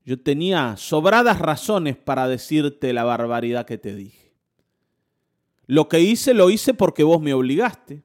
yo 0.05 0.19
tenía 0.19 0.75
sobradas 0.77 1.39
razones 1.39 1.95
para 1.95 2.27
decirte 2.27 2.93
la 2.93 3.03
barbaridad 3.03 3.65
que 3.65 3.77
te 3.77 3.95
dije. 3.95 4.31
Lo 5.67 5.87
que 5.87 5.99
hice 5.99 6.33
lo 6.33 6.49
hice 6.49 6.73
porque 6.73 7.03
vos 7.03 7.21
me 7.21 7.31
obligaste. 7.31 8.01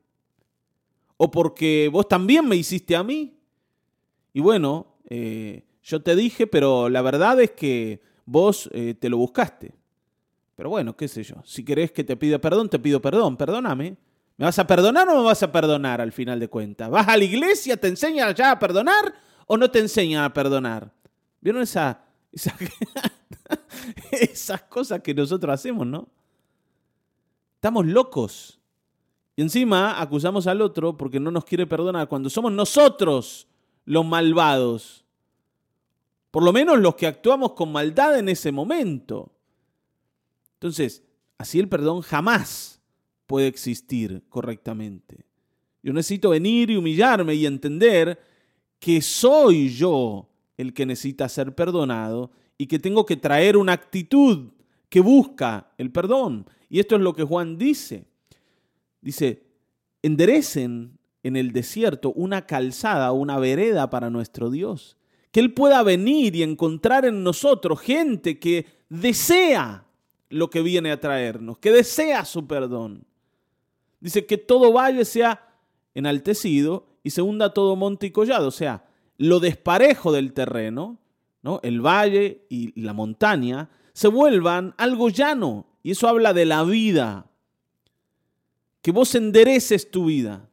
O 1.17 1.31
porque 1.31 1.89
vos 1.91 2.07
también 2.07 2.47
me 2.47 2.57
hiciste 2.57 2.95
a 2.95 3.03
mí. 3.03 3.39
Y 4.35 4.41
bueno, 4.41 4.99
eh, 5.09 5.65
yo 5.83 6.03
te 6.03 6.15
dije, 6.15 6.47
pero 6.47 6.91
la 6.91 7.01
verdad 7.01 7.41
es 7.41 7.53
que 7.53 8.03
vos 8.27 8.69
eh, 8.75 8.93
te 8.93 9.09
lo 9.09 9.17
buscaste. 9.17 9.73
Pero 10.57 10.69
bueno, 10.69 10.95
qué 10.95 11.09
sé 11.09 11.23
yo. 11.23 11.37
Si 11.45 11.65
querés 11.65 11.91
que 11.91 12.05
te 12.05 12.19
pida 12.19 12.39
perdón, 12.39 12.69
te 12.69 12.79
pido 12.79 13.01
perdón. 13.01 13.39
Perdóname. 13.39 13.97
¿Me 14.37 14.47
vas 14.47 14.59
a 14.59 14.67
perdonar 14.67 15.09
o 15.09 15.17
me 15.17 15.25
vas 15.25 15.43
a 15.43 15.53
perdonar 15.53 16.01
al 16.01 16.13
final 16.13 16.41
de 16.41 16.49
cuentas? 16.49 16.91
¿Vas 16.91 17.07
a 17.07 17.17
la 17.17 17.25
iglesia, 17.25 17.77
te 17.77 17.89
enseñan 17.89 18.35
ya 18.35 18.51
a 18.51 18.59
perdonar 18.59 19.15
o 19.47 19.57
no 19.57 19.71
te 19.71 19.79
enseñan 19.79 20.25
a 20.25 20.33
perdonar? 20.33 20.93
¿Vieron 21.41 21.63
esa, 21.63 22.05
esas 24.11 24.63
cosas 24.63 25.01
que 25.03 25.15
nosotros 25.15 25.55
hacemos, 25.55 25.87
no? 25.87 26.09
Estamos 27.55 27.87
locos. 27.87 28.59
Y 29.37 29.43
encima 29.43 30.01
acusamos 30.01 30.47
al 30.47 30.61
otro 30.63 30.97
porque 30.97 31.21
no 31.21 31.31
nos 31.31 31.45
quiere 31.45 31.67
perdonar 31.67 32.09
cuando 32.09 32.29
somos 32.29 32.53
nosotros 32.53 33.47
los 33.85 34.05
malvados. 34.05 35.05
Por 36.33 36.43
lo 36.43 36.53
menos 36.53 36.79
los 36.81 36.97
que 36.97 37.07
actuamos 37.07 37.53
con 37.53 37.71
maldad 37.71 38.19
en 38.19 38.29
ese 38.29 38.51
momento. 38.51 39.33
Entonces, 40.55 41.05
así 41.39 41.61
el 41.61 41.69
perdón 41.69 42.01
jamás 42.01 42.75
puede 43.27 43.47
existir 43.47 44.23
correctamente. 44.29 45.25
Yo 45.83 45.93
necesito 45.93 46.31
venir 46.31 46.71
y 46.71 46.77
humillarme 46.77 47.35
y 47.35 47.47
entender 47.47 48.19
que 48.79 49.03
soy 49.03 49.69
yo 49.71 50.29
el 50.57 50.73
que 50.73 50.87
necesita 50.87 51.29
ser 51.29 51.55
perdonado 51.55 52.31
y 52.57 52.67
que 52.67 52.79
tengo 52.79 53.05
que 53.05 53.17
traer 53.17 53.57
una 53.57 53.73
actitud 53.73 54.51
que 54.89 55.01
busca 55.01 55.73
el 55.77 55.91
perdón. 55.91 56.47
Y 56.69 56.81
esto 56.81 56.97
es 56.97 57.03
lo 57.03 57.15
que 57.15 57.25
Juan 57.25 57.59
dice. 57.59 58.07
Dice, 59.01 59.43
enderecen 60.03 60.99
en 61.23 61.37
el 61.37 61.53
desierto 61.53 62.13
una 62.13 62.47
calzada, 62.47 63.13
una 63.13 63.39
vereda 63.39 63.91
para 63.91 64.11
nuestro 64.11 64.51
Dios. 64.51 64.97
Que 65.33 65.41
Él 65.41 65.53
pueda 65.53 65.83
venir 65.83 66.37
y 66.37 66.43
encontrar 66.43 67.05
en 67.05 67.25
nosotros 67.25 67.81
gente 67.81 68.39
que 68.39 68.67
desea 68.89 69.85
lo 70.29 70.51
que 70.51 70.63
viene 70.63 70.91
a 70.91 71.01
traernos, 71.01 71.59
que 71.59 71.73
desea 71.73 72.25
su 72.25 72.47
perdón. 72.47 73.05
Dice 74.05 74.27
que 74.27 74.37
todo 74.37 74.71
valle 74.71 75.07
sea 75.07 75.49
enaltecido 75.95 76.85
y 77.03 77.09
se 77.09 77.23
hunda 77.23 77.55
todo 77.55 77.75
monte 77.75 78.09
y 78.09 78.11
collado, 78.11 78.49
o 78.49 78.51
sea, 78.51 78.85
lo 79.17 79.41
desparejo 79.41 80.13
del 80.13 80.35
terreno, 80.35 80.99
¿no? 81.41 81.59
el 81.63 81.81
valle 81.81 82.45
y 82.51 82.79
la 82.79 82.93
montaña, 82.93 83.71
se 83.95 84.09
vuelvan 84.09 84.75
algo 84.77 85.09
llano 85.09 85.65
y 85.83 85.93
eso 85.93 86.07
habla 86.07 86.35
de 86.35 86.45
la 86.45 86.65
vida. 86.65 87.31
Que 88.83 88.91
vos 88.91 89.15
endereces 89.15 89.91
tu 89.91 90.05
vida. 90.05 90.51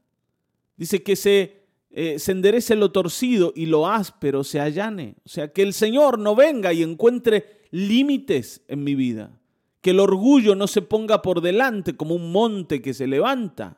Dice 0.78 1.04
que 1.04 1.18
se, 1.18 1.66
eh, 1.90 2.20
se 2.20 2.32
enderece 2.32 2.78
lo 2.78 2.94
torcido 2.94 3.52
y 3.54 3.66
lo 3.66 3.86
áspero 3.86 4.46
se 4.46 4.62
allane. 4.62 5.16
O 5.26 5.30
sea, 5.30 5.52
que 5.52 5.62
el 5.62 5.74
Señor 5.74 6.20
no 6.20 6.36
venga 6.36 6.72
y 6.72 6.84
encuentre 6.84 7.68
límites 7.72 8.62
en 8.70 8.86
mi 8.86 8.96
vida. 8.96 9.41
Que 9.82 9.92
el 9.92 10.00
orgullo 10.00 10.56
no 10.56 10.68
se 10.68 10.82
ponga 10.82 11.22
por 11.22 11.42
delante 11.42 11.98
como 11.98 12.16
un 12.16 12.32
monte 12.32 12.82
que 12.82 12.94
se 12.94 13.08
levanta. 13.08 13.78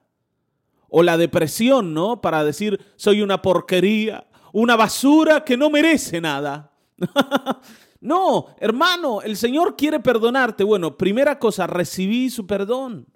O 0.89 1.01
la 1.01 1.17
depresión, 1.17 1.93
¿no? 1.93 2.21
Para 2.21 2.43
decir, 2.43 2.79
soy 2.95 3.21
una 3.21 3.41
porquería, 3.41 4.27
una 4.51 4.75
basura 4.75 5.43
que 5.43 5.57
no 5.57 5.69
merece 5.69 6.21
nada. 6.21 6.71
No, 8.03 8.47
hermano, 8.59 9.21
el 9.21 9.37
Señor 9.37 9.77
quiere 9.77 10.01
perdonarte. 10.01 10.65
Bueno, 10.65 10.97
primera 10.97 11.39
cosa, 11.39 11.67
recibí 11.67 12.29
su 12.29 12.45
perdón. 12.45 13.07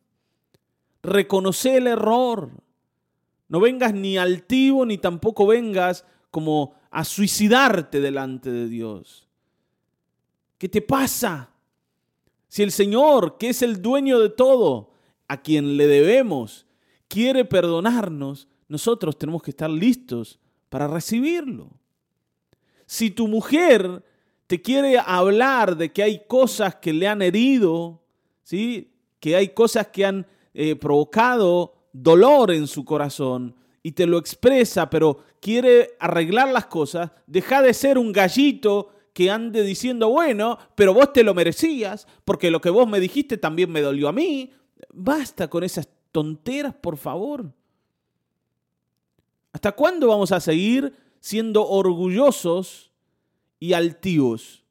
Reconoce 1.03 1.75
el 1.75 1.87
error. 1.87 2.51
No 3.49 3.59
vengas 3.59 3.93
ni 3.93 4.17
altivo 4.17 4.85
ni 4.85 4.97
tampoco 4.97 5.45
vengas 5.45 6.05
como 6.31 6.73
a 6.89 7.03
suicidarte 7.03 7.99
delante 7.99 8.49
de 8.49 8.69
Dios. 8.69 9.27
¿Qué 10.57 10.69
te 10.69 10.81
pasa? 10.81 11.49
Si 12.47 12.63
el 12.63 12.71
Señor, 12.71 13.37
que 13.37 13.49
es 13.49 13.61
el 13.61 13.81
dueño 13.81 14.19
de 14.19 14.29
todo, 14.29 14.91
a 15.27 15.41
quien 15.41 15.77
le 15.77 15.87
debemos, 15.87 16.65
quiere 17.07 17.45
perdonarnos, 17.45 18.47
nosotros 18.67 19.17
tenemos 19.17 19.41
que 19.43 19.51
estar 19.51 19.69
listos 19.69 20.39
para 20.69 20.87
recibirlo. 20.87 21.69
Si 22.85 23.11
tu 23.11 23.27
mujer 23.27 24.03
te 24.47 24.61
quiere 24.61 24.97
hablar 24.97 25.75
de 25.75 25.91
que 25.91 26.03
hay 26.03 26.25
cosas 26.25 26.75
que 26.75 26.93
le 26.93 27.07
han 27.07 27.21
herido, 27.21 28.01
¿sí? 28.43 28.93
que 29.19 29.35
hay 29.35 29.49
cosas 29.49 29.87
que 29.87 30.05
han 30.05 30.25
eh, 30.53 30.75
provocado 30.75 31.89
dolor 31.91 32.51
en 32.51 32.67
su 32.67 32.85
corazón 32.85 33.55
y 33.83 33.91
te 33.91 34.05
lo 34.05 34.17
expresa, 34.17 34.89
pero 34.89 35.19
quiere 35.41 35.95
arreglar 35.99 36.51
las 36.51 36.67
cosas, 36.67 37.11
deja 37.25 37.61
de 37.61 37.73
ser 37.73 37.97
un 37.97 38.11
gallito 38.11 38.89
que 39.17 39.31
ande 39.31 39.63
diciendo, 39.63 40.09
bueno, 40.09 40.59
pero 40.75 40.93
vos 40.93 41.11
te 41.11 41.23
lo 41.23 41.33
merecías, 41.33 42.05
porque 42.23 42.51
lo 42.51 42.61
que 42.61 42.69
vos 42.69 42.87
me 42.87 42.99
dijiste 42.99 43.39
también 43.39 43.71
me 43.71 43.81
dolió 43.81 44.09
a 44.09 44.11
mí. 44.11 44.53
Basta 44.93 45.49
con 45.49 45.63
esas 45.63 45.89
tonteras, 46.11 46.75
por 46.75 46.97
favor. 46.97 47.51
¿Hasta 49.53 49.71
cuándo 49.71 50.09
vamos 50.09 50.31
a 50.31 50.39
seguir 50.39 50.93
siendo 51.19 51.67
orgullosos 51.67 52.91
y 53.59 53.73
altivos? 53.73 54.63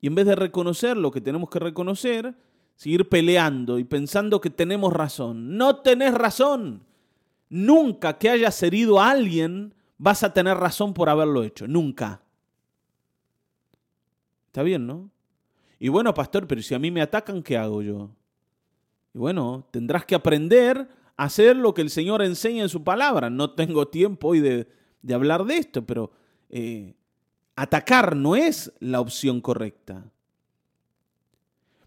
Y 0.00 0.06
en 0.06 0.14
vez 0.14 0.26
de 0.26 0.36
reconocer 0.36 0.96
lo 0.96 1.10
que 1.10 1.20
tenemos 1.20 1.50
que 1.50 1.58
reconocer, 1.58 2.36
seguir 2.76 3.08
peleando 3.08 3.80
y 3.80 3.82
pensando 3.82 4.40
que 4.40 4.50
tenemos 4.50 4.92
razón. 4.92 5.56
No 5.56 5.78
tenés 5.78 6.14
razón. 6.14 6.84
Nunca 7.48 8.18
que 8.18 8.30
hayas 8.30 8.62
herido 8.62 9.00
a 9.00 9.10
alguien 9.10 9.74
vas 9.98 10.22
a 10.22 10.32
tener 10.32 10.58
razón 10.58 10.94
por 10.94 11.08
haberlo 11.08 11.42
hecho. 11.42 11.66
Nunca. 11.66 12.22
Está 14.50 14.64
bien, 14.64 14.84
¿no? 14.84 15.12
Y 15.78 15.90
bueno, 15.90 16.12
pastor, 16.12 16.48
pero 16.48 16.60
si 16.60 16.74
a 16.74 16.80
mí 16.80 16.90
me 16.90 17.02
atacan, 17.02 17.40
¿qué 17.40 17.56
hago 17.56 17.82
yo? 17.82 18.10
Y 19.14 19.18
bueno, 19.18 19.64
tendrás 19.70 20.04
que 20.04 20.16
aprender 20.16 20.88
a 21.16 21.24
hacer 21.24 21.54
lo 21.54 21.72
que 21.72 21.82
el 21.82 21.90
Señor 21.90 22.20
enseña 22.20 22.64
en 22.64 22.68
su 22.68 22.82
palabra. 22.82 23.30
No 23.30 23.52
tengo 23.52 23.86
tiempo 23.86 24.28
hoy 24.28 24.40
de, 24.40 24.66
hablar 25.14 25.44
de 25.44 25.56
esto, 25.56 25.86
pero 25.86 26.10
eh, 26.48 26.96
atacar 27.54 28.16
no 28.16 28.34
es 28.34 28.72
la 28.80 29.00
opción 29.00 29.40
correcta. 29.40 30.10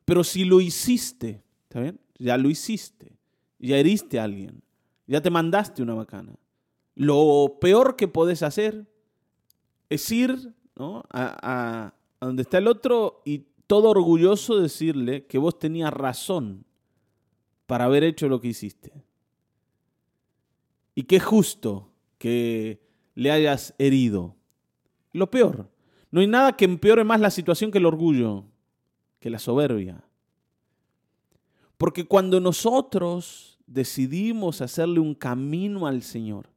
Pero 0.06 0.24
si 0.24 0.46
lo 0.46 0.62
hiciste, 0.62 1.44
¿está 1.64 1.82
bien? 1.82 2.00
Ya 2.18 2.38
lo 2.38 2.50
hiciste, 2.50 3.18
ya 3.60 3.78
heriste 3.78 4.22
a 4.22 4.24
alguien, 4.24 4.64
ya 5.06 5.20
te 5.22 5.30
mandaste 5.30 5.84
una 5.84 5.96
bacana. 5.96 6.34
Lo 6.96 7.58
peor 7.60 7.98
que 7.98 8.08
podés 8.08 8.42
hacer 8.42 8.88
es 9.90 10.10
ir 10.10 10.54
a, 10.78 11.04
a 11.12 11.94
donde 12.26 12.44
está 12.44 12.58
el 12.58 12.68
otro 12.68 13.22
y 13.26 13.46
todo 13.68 13.90
orgulloso 13.90 14.60
decirle 14.60 15.26
que 15.26 15.38
vos 15.38 15.58
tenías 15.58 15.94
razón 15.94 16.66
para 17.66 17.86
haber 17.86 18.04
hecho 18.04 18.28
lo 18.28 18.40
que 18.40 18.50
hiciste. 18.50 18.92
Y 20.96 21.04
qué 21.04 21.20
justo 21.20 21.90
que 22.18 22.82
le 23.16 23.32
hayas 23.32 23.74
herido. 23.78 24.36
Lo 25.12 25.30
peor, 25.30 25.70
no 26.12 26.22
hay 26.22 26.28
nada 26.28 26.56
que 26.56 26.66
empeore 26.66 27.04
más 27.04 27.20
la 27.20 27.32
situación 27.32 27.72
que 27.72 27.80
el 27.80 27.86
orgullo, 27.86 28.46
que 29.20 29.30
la 29.30 29.40
soberbia. 29.40 30.04
Porque 31.78 32.06
cuando 32.06 32.40
nosotros 32.40 33.60
decidimos 33.66 34.62
hacerle 34.62 35.00
un 35.00 35.16
camino 35.16 35.88
al 35.88 36.04
Señor, 36.04 36.53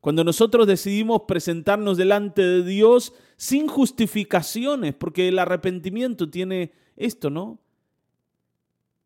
cuando 0.00 0.24
nosotros 0.24 0.66
decidimos 0.66 1.22
presentarnos 1.28 1.98
delante 1.98 2.42
de 2.42 2.64
Dios 2.64 3.12
sin 3.36 3.68
justificaciones, 3.68 4.94
porque 4.94 5.28
el 5.28 5.38
arrepentimiento 5.38 6.30
tiene 6.30 6.72
esto, 6.96 7.28
¿no? 7.28 7.58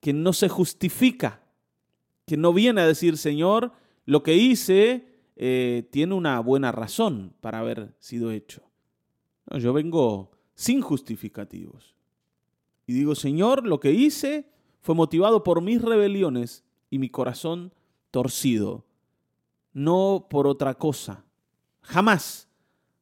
Que 0.01 0.13
no 0.13 0.33
se 0.33 0.49
justifica, 0.49 1.43
que 2.27 2.37
no 2.37 2.53
viene 2.53 2.81
a 2.81 2.87
decir, 2.87 3.17
Señor, 3.17 3.73
lo 4.07 4.23
que 4.23 4.37
hice 4.37 5.09
eh, 5.37 5.89
tiene 5.91 6.15
una 6.15 6.39
buena 6.41 6.71
razón 6.71 7.35
para 7.41 7.59
haber 7.59 7.95
sido 7.99 8.31
hecho. 8.31 8.63
yo 9.59 9.73
vengo 9.73 10.31
sin 10.55 10.81
justificativos. 10.81 11.97
Y 12.87 12.93
digo, 12.93 13.15
Señor, 13.17 13.67
lo 13.67 13.81
que 13.81 13.93
hice 13.93 14.49
fue 14.81 14.95
motivado 14.95 15.43
por 15.43 15.61
mis 15.61 15.83
rebeliones 15.83 16.65
y 16.89 16.99
mi 16.99 17.09
corazón 17.09 17.73
torcido 18.11 18.85
no 19.75 20.27
por 20.31 20.47
otra 20.47 20.75
cosa. 20.75 21.25
Jamás, 21.83 22.49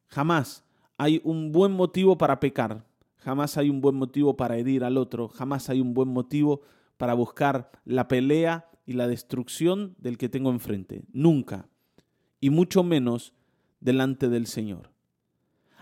jamás 0.08 0.64
hay 0.98 1.20
un 1.22 1.52
buen 1.52 1.72
motivo 1.72 2.18
para 2.18 2.40
pecar, 2.40 2.84
jamás 3.18 3.56
hay 3.56 3.70
un 3.70 3.80
buen 3.80 3.94
motivo 3.94 4.36
para 4.36 4.56
herir 4.56 4.82
al 4.82 4.96
otro, 4.96 5.28
jamás 5.28 5.70
hay 5.70 5.80
un 5.80 5.94
buen 5.94 6.08
motivo 6.08 6.62
para 6.96 7.14
buscar 7.14 7.70
la 7.84 8.08
pelea 8.08 8.68
y 8.86 8.94
la 8.94 9.06
destrucción 9.06 9.94
del 9.98 10.18
que 10.18 10.28
tengo 10.28 10.50
enfrente. 10.50 11.04
Nunca. 11.12 11.68
Y 12.40 12.50
mucho 12.50 12.82
menos 12.82 13.32
delante 13.80 14.28
del 14.28 14.46
Señor. 14.46 14.90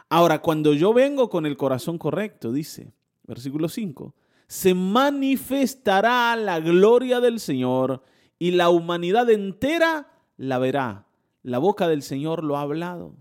Ahora, 0.08 0.42
cuando 0.42 0.74
yo 0.74 0.92
vengo 0.92 1.30
con 1.30 1.46
el 1.46 1.56
corazón 1.56 1.96
correcto, 1.96 2.52
dice, 2.52 2.92
versículo 3.24 3.68
5, 3.68 4.14
se 4.46 4.74
manifestará 4.74 6.34
la 6.34 6.58
gloria 6.58 7.20
del 7.20 7.38
Señor 7.38 8.02
y 8.38 8.50
la 8.50 8.70
humanidad 8.70 9.30
entera 9.30 10.08
la 10.40 10.58
verá. 10.58 11.06
La 11.42 11.58
boca 11.58 11.86
del 11.86 12.02
Señor 12.02 12.44
lo 12.44 12.56
ha 12.56 12.62
hablado. 12.62 13.14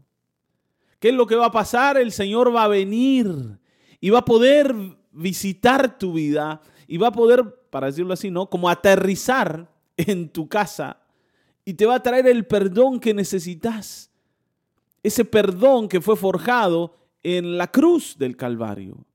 ¿Qué 0.99 1.09
es 1.09 1.15
lo 1.15 1.27
que 1.27 1.35
va 1.35 1.47
a 1.47 1.51
pasar? 1.51 1.97
El 1.97 2.13
Señor 2.13 2.55
va 2.55 2.63
a 2.63 2.69
venir 2.69 3.59
y 3.99 4.09
va 4.09 4.19
a 4.19 4.25
poder 4.25 4.73
visitar 5.11 5.97
tu 5.97 6.13
vida 6.13 6.61
y 6.87 6.97
va 6.97 7.07
a 7.07 7.11
poder, 7.11 7.43
para 7.69 7.87
decirlo 7.87 8.13
así, 8.13 8.31
¿no? 8.31 8.49
Como 8.49 8.69
aterrizar 8.69 9.69
en 9.97 10.29
tu 10.29 10.47
casa 10.47 11.01
y 11.65 11.73
te 11.73 11.85
va 11.85 11.95
a 11.95 12.03
traer 12.03 12.25
el 12.25 12.47
perdón 12.47 13.01
que 13.01 13.13
necesitas. 13.13 14.11
Ese 15.03 15.25
perdón 15.25 15.89
que 15.89 15.99
fue 15.99 16.15
forjado 16.15 16.95
en 17.21 17.57
la 17.57 17.67
cruz 17.67 18.17
del 18.17 18.37
Calvario, 18.37 19.05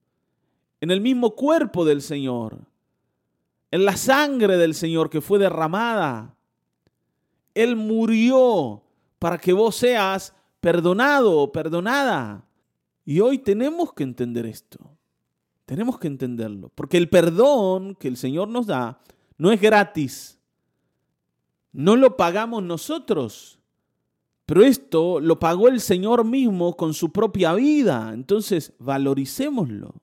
en 0.83 0.90
el 0.90 1.01
mismo 1.01 1.35
cuerpo 1.35 1.87
del 1.87 2.03
Señor, 2.03 2.59
en 3.71 3.87
la 3.87 3.97
sangre 3.97 4.59
del 4.59 4.75
Señor 4.75 5.09
que 5.09 5.23
fue 5.23 5.38
derramada 5.38 6.34
él 7.55 7.77
murió 7.77 8.83
para 9.19 9.38
que 9.38 9.53
vos 9.53 9.77
seas 9.77 10.35
perdonado 10.61 11.53
perdonada. 11.53 12.49
Y 13.05 13.21
hoy 13.21 13.37
tenemos 13.37 13.93
que 13.93 14.03
entender 14.03 14.47
esto. 14.47 14.97
Tenemos 15.67 15.99
que 15.99 16.07
entenderlo. 16.07 16.71
Porque 16.75 16.97
el 16.97 17.11
perdón 17.11 17.95
que 17.97 18.09
el 18.09 18.17
Señor 18.17 18.49
nos 18.49 18.67
da 18.67 19.01
no 19.37 19.53
es 19.53 19.61
gratis. 19.61 20.40
No 21.71 21.97
lo 21.97 22.17
pagamos 22.17 22.62
nosotros. 22.62 23.59
Pero 24.47 24.62
esto 24.62 25.21
lo 25.21 25.38
pagó 25.38 25.69
el 25.69 25.81
Señor 25.81 26.25
mismo 26.25 26.77
con 26.77 26.95
su 26.95 27.12
propia 27.12 27.53
vida. 27.55 28.12
Entonces, 28.14 28.73
valoricémoslo. 28.79 29.95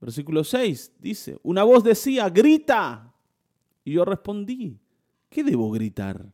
Versículo 0.00 0.42
6 0.42 0.94
dice, 0.98 1.38
una 1.42 1.62
voz 1.62 1.84
decía, 1.84 2.28
grita. 2.30 3.14
Y 3.84 3.92
yo 3.92 4.04
respondí, 4.04 4.78
¿qué 5.30 5.42
debo 5.42 5.70
gritar? 5.70 6.32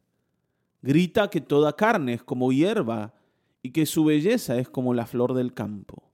Grita 0.82 1.30
que 1.30 1.40
toda 1.40 1.76
carne 1.76 2.14
es 2.14 2.24
como 2.24 2.50
hierba 2.52 3.14
y 3.62 3.70
que 3.70 3.86
su 3.86 4.04
belleza 4.04 4.56
es 4.58 4.68
como 4.68 4.94
la 4.94 5.06
flor 5.06 5.34
del 5.34 5.54
campo. 5.54 6.10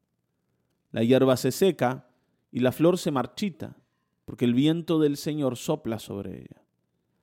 La 0.91 1.03
hierba 1.03 1.37
se 1.37 1.53
seca 1.53 2.07
y 2.51 2.61
la 2.61 2.73
flor 2.73 2.99
se 2.99 3.11
marchita, 3.11 3.77
porque 4.27 4.45
el 4.45 4.55
viento 4.55 4.99
del 5.01 5.17
Señor 5.17 5.57
sopla 5.57 5.99
sobre 5.99 6.41
ella. 6.41 6.63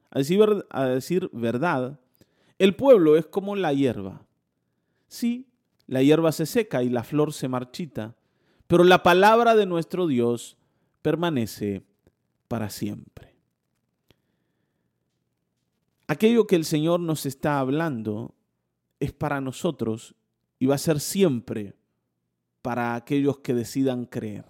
A 0.09 0.19
decir, 0.19 0.65
a 0.69 0.85
decir 0.85 1.29
verdad, 1.33 1.99
el 2.57 2.75
pueblo 2.75 3.15
es 3.15 3.27
como 3.27 3.55
la 3.55 3.73
hierba. 3.73 4.25
Sí, 5.07 5.47
la 5.87 6.01
hierba 6.03 6.31
se 6.31 6.45
seca 6.45 6.83
y 6.83 6.89
la 6.89 7.03
flor 7.03 7.33
se 7.33 7.47
marchita, 7.47 8.15
pero 8.67 8.83
la 8.83 9.01
palabra 9.01 9.55
de 9.55 9.65
nuestro 9.65 10.07
Dios 10.07 10.57
permanece 11.01 11.83
para 12.47 12.69
siempre. 12.69 13.18
Aquello 16.09 16.47
que 16.47 16.55
el 16.55 16.65
Señor 16.65 16.99
nos 17.01 17.27
está 17.27 17.59
hablando 17.59 18.33
es 18.99 19.13
para 19.13 19.41
nosotros 19.41 20.15
y 20.57 20.65
va 20.65 20.73
a 20.73 20.79
ser 20.79 20.99
siempre 20.99 21.75
para 22.63 22.95
aquellos 22.95 23.37
que 23.37 23.53
decidan 23.53 24.07
creer. 24.07 24.43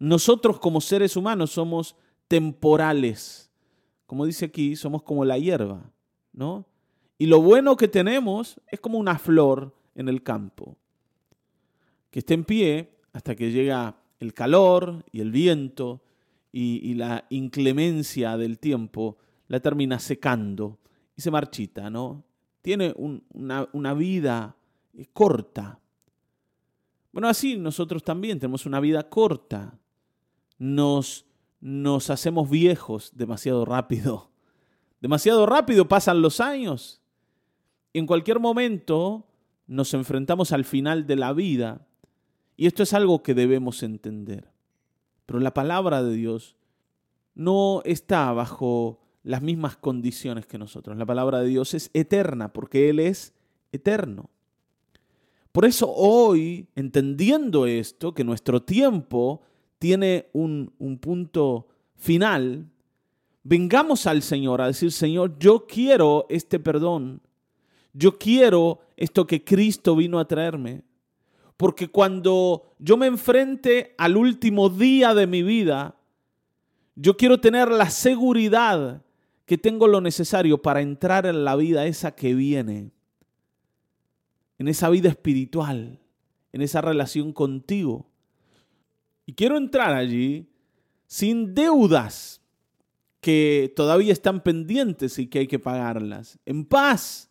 Nosotros 0.00 0.58
como 0.58 0.80
seres 0.80 1.16
humanos 1.16 1.52
somos 1.52 1.94
temporales. 2.26 3.48
Como 4.06 4.26
dice 4.26 4.46
aquí, 4.46 4.74
somos 4.74 5.04
como 5.04 5.24
la 5.24 5.38
hierba, 5.38 5.92
¿no? 6.32 6.66
Y 7.16 7.26
lo 7.26 7.40
bueno 7.40 7.76
que 7.76 7.86
tenemos 7.86 8.60
es 8.66 8.80
como 8.80 8.98
una 8.98 9.20
flor 9.20 9.72
en 9.94 10.08
el 10.08 10.24
campo, 10.24 10.76
que 12.10 12.18
está 12.18 12.34
en 12.34 12.42
pie 12.42 12.98
hasta 13.12 13.36
que 13.36 13.52
llega 13.52 14.00
el 14.18 14.34
calor 14.34 15.04
y 15.12 15.20
el 15.20 15.30
viento 15.30 16.02
y, 16.50 16.80
y 16.82 16.94
la 16.94 17.24
inclemencia 17.30 18.36
del 18.36 18.58
tiempo 18.58 19.16
la 19.48 19.60
termina 19.60 19.98
secando 19.98 20.78
y 21.16 21.22
se 21.22 21.30
marchita, 21.30 21.90
¿no? 21.90 22.24
Tiene 22.62 22.94
una, 22.96 23.94
vida 23.94 24.56
eh, 24.94 25.06
corta. 25.12 25.78
Bueno, 27.12 27.28
así 27.28 27.56
nosotros 27.56 28.02
también 28.02 28.38
tenemos 28.38 28.66
una 28.66 28.80
vida 28.80 29.08
corta. 29.08 29.78
Nos, 30.58 31.26
nos 31.60 32.10
hacemos 32.10 32.48
viejos 32.48 33.12
demasiado 33.14 33.64
rápido. 33.64 34.30
Demasiado 35.00 35.44
rápido 35.44 35.86
pasan 35.86 36.22
los 36.22 36.40
años. 36.40 37.02
En 37.92 38.06
cualquier 38.06 38.40
momento 38.40 39.26
nos 39.66 39.92
enfrentamos 39.92 40.52
al 40.52 40.64
final 40.64 41.06
de 41.06 41.16
la 41.16 41.32
vida 41.32 41.86
Y 42.56 42.66
esto 42.66 42.82
es 42.82 42.94
algo 42.94 43.22
que 43.22 43.34
debemos 43.34 43.82
entender. 43.82 44.50
Pero 45.26 45.40
la 45.40 45.52
palabra 45.52 46.02
de 46.02 46.14
Dios 46.14 46.56
no 47.34 47.82
está 47.84 48.32
bajo 48.32 49.03
las 49.24 49.42
mismas 49.42 49.76
condiciones 49.76 50.46
que 50.46 50.58
nosotros. 50.58 50.96
La 50.96 51.06
palabra 51.06 51.40
de 51.40 51.48
Dios 51.48 51.74
es 51.74 51.90
eterna 51.94 52.52
porque 52.52 52.90
Él 52.90 53.00
es 53.00 53.32
eterno. 53.72 54.30
Por 55.50 55.64
eso 55.64 55.90
hoy, 55.90 56.68
entendiendo 56.76 57.66
esto, 57.66 58.12
que 58.12 58.22
nuestro 58.22 58.62
tiempo 58.62 59.40
tiene 59.78 60.28
un, 60.32 60.72
un 60.78 60.98
punto 60.98 61.68
final, 61.96 62.66
vengamos 63.42 64.06
al 64.06 64.22
Señor 64.22 64.60
a 64.60 64.66
decir, 64.66 64.92
Señor, 64.92 65.38
yo 65.38 65.66
quiero 65.66 66.26
este 66.28 66.60
perdón. 66.60 67.22
Yo 67.92 68.18
quiero 68.18 68.80
esto 68.96 69.26
que 69.26 69.44
Cristo 69.44 69.96
vino 69.96 70.18
a 70.18 70.26
traerme. 70.26 70.82
Porque 71.56 71.88
cuando 71.88 72.74
yo 72.78 72.96
me 72.96 73.06
enfrente 73.06 73.94
al 73.96 74.16
último 74.16 74.68
día 74.68 75.14
de 75.14 75.28
mi 75.28 75.42
vida, 75.42 75.94
yo 76.96 77.16
quiero 77.16 77.40
tener 77.40 77.70
la 77.70 77.90
seguridad 77.90 79.03
que 79.46 79.58
tengo 79.58 79.86
lo 79.86 80.00
necesario 80.00 80.62
para 80.62 80.80
entrar 80.80 81.26
en 81.26 81.44
la 81.44 81.56
vida 81.56 81.86
esa 81.86 82.14
que 82.14 82.34
viene, 82.34 82.92
en 84.58 84.68
esa 84.68 84.88
vida 84.88 85.08
espiritual, 85.08 86.00
en 86.52 86.62
esa 86.62 86.80
relación 86.80 87.32
contigo. 87.32 88.10
Y 89.26 89.34
quiero 89.34 89.56
entrar 89.56 89.94
allí 89.94 90.48
sin 91.06 91.54
deudas 91.54 92.40
que 93.20 93.72
todavía 93.74 94.12
están 94.12 94.42
pendientes 94.42 95.18
y 95.18 95.26
que 95.26 95.40
hay 95.40 95.46
que 95.46 95.58
pagarlas, 95.58 96.38
en 96.44 96.64
paz, 96.64 97.30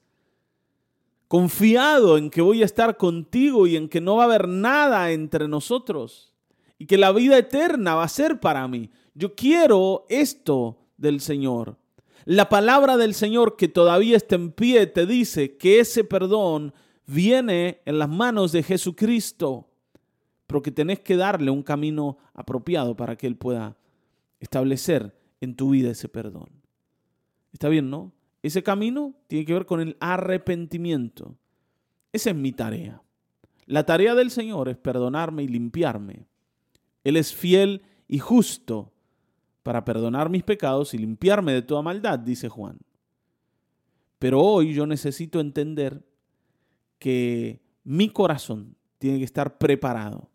confiado 1.28 2.18
en 2.18 2.30
que 2.30 2.42
voy 2.42 2.62
a 2.62 2.66
estar 2.66 2.98
contigo 2.98 3.66
y 3.66 3.76
en 3.76 3.90
que 3.90 4.02
no 4.02 4.18
va 4.18 4.24
a 4.24 4.26
haber 4.26 4.48
nada 4.48 5.12
entre 5.12 5.48
nosotros 5.48 6.34
y 6.78 6.86
que 6.86 6.98
la 6.98 7.12
vida 7.12 7.38
eterna 7.38 7.96
va 7.96 8.04
a 8.04 8.10
ser 8.10 8.40
para 8.40 8.68
mí. 8.68 8.90
Yo 9.16 9.36
quiero 9.36 10.06
esto 10.10 10.78
del 10.98 11.22
Señor. 11.22 11.78
La 12.26 12.48
palabra 12.48 12.96
del 12.98 13.14
Señor 13.14 13.58
que 13.58 13.68
todavía 13.68 14.16
está 14.16 14.36
en 14.36 14.52
pie 14.52 14.88
te 14.88 15.06
dice 15.06 15.58
que 15.58 15.80
ese 15.80 16.04
perdón 16.04 16.74
viene 17.06 17.82
en 17.86 18.00
las 18.00 18.10
manos 18.10 18.52
de 18.52 18.64
Jesucristo, 18.64 19.70
pero 20.48 20.62
que 20.62 20.72
tenés 20.72 21.00
que 21.02 21.18
darle 21.18 21.52
un 21.52 21.64
camino 21.64 22.18
apropiado 22.34 22.96
para 22.96 23.18
que 23.18 23.28
Él 23.28 23.36
pueda 23.36 23.78
establecer 24.40 25.18
en 25.42 25.56
tu 25.56 25.72
vida 25.72 25.92
ese 25.92 26.08
perdón. 26.08 26.50
Está 27.52 27.68
bien, 27.68 27.90
¿no? 27.90 28.14
Ese 28.42 28.64
camino 28.64 29.14
tiene 29.28 29.46
que 29.46 29.54
ver 29.54 29.66
con 29.66 29.82
el 29.82 29.98
arrepentimiento. 30.00 31.36
Esa 32.12 32.30
es 32.30 32.36
mi 32.36 32.52
tarea. 32.52 33.02
La 33.66 33.86
tarea 33.86 34.16
del 34.16 34.32
Señor 34.32 34.70
es 34.70 34.78
perdonarme 34.78 35.44
y 35.44 35.48
limpiarme. 35.48 36.26
Él 37.04 37.18
es 37.18 37.34
fiel 37.34 37.82
y 38.08 38.20
justo 38.20 38.93
para 39.64 39.86
perdonar 39.86 40.30
mis 40.30 40.44
pecados 40.44 40.94
y 40.94 40.98
limpiarme 40.98 41.54
de 41.54 41.62
toda 41.62 41.82
maldad, 41.82 42.20
dice 42.20 42.50
Juan. 42.50 42.78
Pero 44.20 44.42
hoy 44.42 44.74
yo 44.74 44.86
necesito 44.86 45.40
entender 45.40 46.06
que 47.00 47.62
mi 47.84 48.10
corazón 48.10 48.76
tiene 48.98 49.18
que 49.18 49.26
estar 49.26 49.58
preparado. 49.58 50.30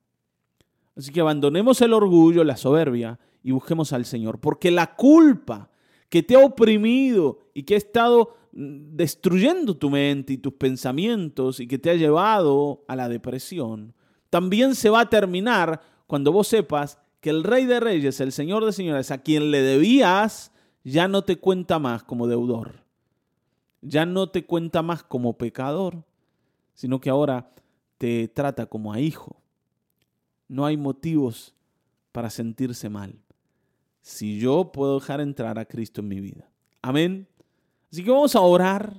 Así 0.96 1.12
que 1.12 1.20
abandonemos 1.20 1.80
el 1.80 1.92
orgullo, 1.92 2.42
la 2.42 2.56
soberbia 2.56 3.18
y 3.42 3.52
busquemos 3.52 3.92
al 3.92 4.04
Señor, 4.04 4.40
porque 4.40 4.70
la 4.70 4.96
culpa 4.96 5.70
que 6.08 6.22
te 6.22 6.34
ha 6.34 6.40
oprimido 6.40 7.38
y 7.54 7.62
que 7.62 7.74
ha 7.74 7.78
estado 7.78 8.34
mm, 8.52 8.96
destruyendo 8.96 9.76
tu 9.76 9.90
mente 9.90 10.32
y 10.32 10.38
tus 10.38 10.54
pensamientos 10.54 11.60
y 11.60 11.66
que 11.68 11.78
te 11.78 11.90
ha 11.90 11.94
llevado 11.94 12.84
a 12.88 12.96
la 12.96 13.08
depresión, 13.08 13.94
también 14.30 14.74
se 14.74 14.90
va 14.90 15.00
a 15.00 15.10
terminar 15.10 15.80
cuando 16.06 16.32
vos 16.32 16.48
sepas 16.48 16.98
que 17.20 17.30
el 17.30 17.44
Rey 17.44 17.66
de 17.66 17.80
Reyes, 17.80 18.20
el 18.20 18.32
Señor 18.32 18.64
de 18.64 18.72
Señores, 18.72 19.10
a 19.10 19.18
quien 19.18 19.50
le 19.50 19.62
debías, 19.62 20.52
ya 20.84 21.08
no 21.08 21.22
te 21.22 21.36
cuenta 21.36 21.78
más 21.78 22.02
como 22.04 22.26
deudor, 22.26 22.84
ya 23.82 24.06
no 24.06 24.30
te 24.30 24.44
cuenta 24.44 24.82
más 24.82 25.02
como 25.02 25.36
pecador, 25.36 26.04
sino 26.74 27.00
que 27.00 27.10
ahora 27.10 27.50
te 27.98 28.28
trata 28.28 28.66
como 28.66 28.92
a 28.92 29.00
hijo. 29.00 29.42
No 30.46 30.64
hay 30.64 30.76
motivos 30.76 31.54
para 32.12 32.30
sentirse 32.30 32.88
mal 32.88 33.18
si 34.00 34.38
yo 34.38 34.72
puedo 34.72 34.98
dejar 34.98 35.20
entrar 35.20 35.58
a 35.58 35.66
Cristo 35.66 36.00
en 36.00 36.08
mi 36.08 36.20
vida. 36.20 36.48
Amén. 36.80 37.28
Así 37.92 38.02
que 38.02 38.10
vamos 38.10 38.34
a 38.34 38.40
orar. 38.40 38.96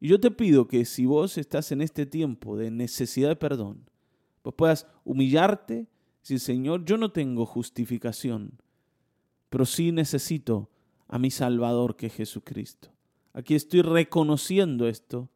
Y 0.00 0.08
yo 0.08 0.20
te 0.20 0.30
pido 0.30 0.68
que 0.68 0.84
si 0.84 1.06
vos 1.06 1.38
estás 1.38 1.72
en 1.72 1.80
este 1.80 2.04
tiempo 2.04 2.56
de 2.56 2.70
necesidad 2.70 3.30
de 3.30 3.36
perdón, 3.36 3.88
pues 4.42 4.54
puedas 4.54 4.86
humillarte, 5.04 5.86
decir, 6.24 6.40
Señor, 6.40 6.84
yo 6.84 6.96
no 6.96 7.12
tengo 7.12 7.44
justificación, 7.44 8.52
pero 9.50 9.66
sí 9.66 9.92
necesito 9.92 10.70
a 11.06 11.18
mi 11.18 11.30
Salvador 11.30 11.96
que 11.96 12.06
es 12.06 12.14
Jesucristo. 12.14 12.88
Aquí 13.34 13.54
estoy 13.54 13.82
reconociendo 13.82 14.88
esto 14.88 15.28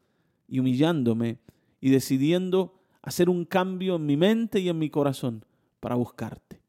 y 0.48 0.60
humillándome 0.60 1.38
y 1.80 1.90
decidiendo 1.90 2.80
hacer 3.02 3.28
un 3.28 3.44
cambio 3.44 3.96
en 3.96 4.06
mi 4.06 4.16
mente 4.16 4.60
y 4.60 4.68
en 4.68 4.78
mi 4.78 4.88
corazón 4.88 5.44
para 5.80 5.94
buscarte. 5.94 6.60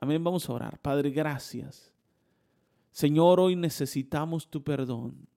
Amén, 0.00 0.24
vamos 0.24 0.48
a 0.48 0.52
orar. 0.54 0.78
Padre, 0.78 1.10
gracias. 1.10 1.92
Señor, 2.90 3.38
hoy 3.38 3.54
necesitamos 3.54 4.48
tu 4.48 4.62
perdón. 4.62 5.28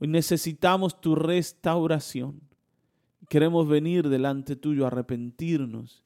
Hoy 0.00 0.08
necesitamos 0.08 1.00
tu 1.00 1.14
restauración. 1.14 2.40
Queremos 3.28 3.68
venir 3.68 4.08
delante 4.08 4.56
tuyo 4.56 4.84
a 4.84 4.88
arrepentirnos 4.88 6.04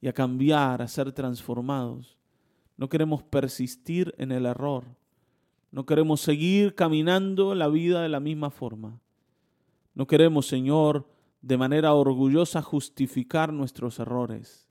y 0.00 0.08
a 0.08 0.12
cambiar, 0.12 0.82
a 0.82 0.88
ser 0.88 1.12
transformados. 1.12 2.18
No 2.76 2.88
queremos 2.88 3.22
persistir 3.22 4.14
en 4.18 4.32
el 4.32 4.46
error. 4.46 4.84
No 5.70 5.84
queremos 5.84 6.20
seguir 6.20 6.74
caminando 6.74 7.54
la 7.54 7.68
vida 7.68 8.02
de 8.02 8.08
la 8.08 8.20
misma 8.20 8.50
forma. 8.50 9.00
No 9.94 10.06
queremos, 10.06 10.46
Señor, 10.46 11.08
de 11.42 11.56
manera 11.56 11.92
orgullosa 11.92 12.62
justificar 12.62 13.52
nuestros 13.52 13.98
errores. 13.98 14.68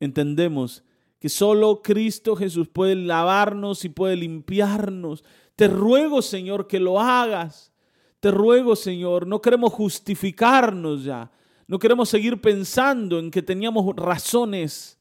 Entendemos 0.00 0.84
que 1.18 1.28
solo 1.28 1.82
Cristo 1.82 2.34
Jesús 2.34 2.68
puede 2.68 2.96
lavarnos 2.96 3.84
y 3.84 3.88
puede 3.90 4.16
limpiarnos. 4.16 5.22
Te 5.54 5.68
ruego, 5.68 6.22
Señor, 6.22 6.66
que 6.66 6.80
lo 6.80 6.98
hagas. 6.98 7.72
Te 8.20 8.30
ruego, 8.30 8.74
Señor, 8.74 9.26
no 9.26 9.40
queremos 9.40 9.72
justificarnos 9.72 11.04
ya. 11.04 11.30
No 11.70 11.78
queremos 11.78 12.08
seguir 12.08 12.40
pensando 12.40 13.20
en 13.20 13.30
que 13.30 13.42
teníamos 13.42 13.94
razones 13.94 14.98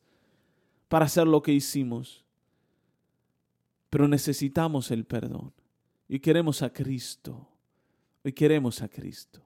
para 0.88 1.06
hacer 1.06 1.26
lo 1.26 1.42
que 1.42 1.52
hicimos. 1.52 2.24
Pero 3.90 4.08
necesitamos 4.08 4.92
el 4.92 5.04
perdón. 5.04 5.52
Y 6.08 6.20
queremos 6.20 6.62
a 6.62 6.72
Cristo. 6.72 7.50
Y 8.24 8.34
queremos 8.34 8.84
a 8.84 8.88
Cristo. 8.88 9.42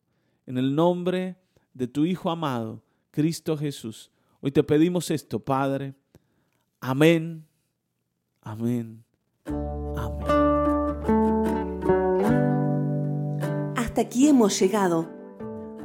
En 0.45 0.57
el 0.57 0.75
nombre 0.75 1.37
de 1.73 1.87
tu 1.87 2.03
Hijo 2.03 2.29
amado, 2.29 2.83
Cristo 3.09 3.55
Jesús. 3.55 4.11
Hoy 4.41 4.51
te 4.51 4.61
pedimos 4.61 5.09
esto, 5.09 5.39
Padre 5.39 5.93
Amén. 6.81 7.45
Amén. 8.41 9.01
Amén. 9.45 10.27
Hasta 13.77 14.01
aquí 14.01 14.27
hemos 14.27 14.59
llegado. 14.59 15.12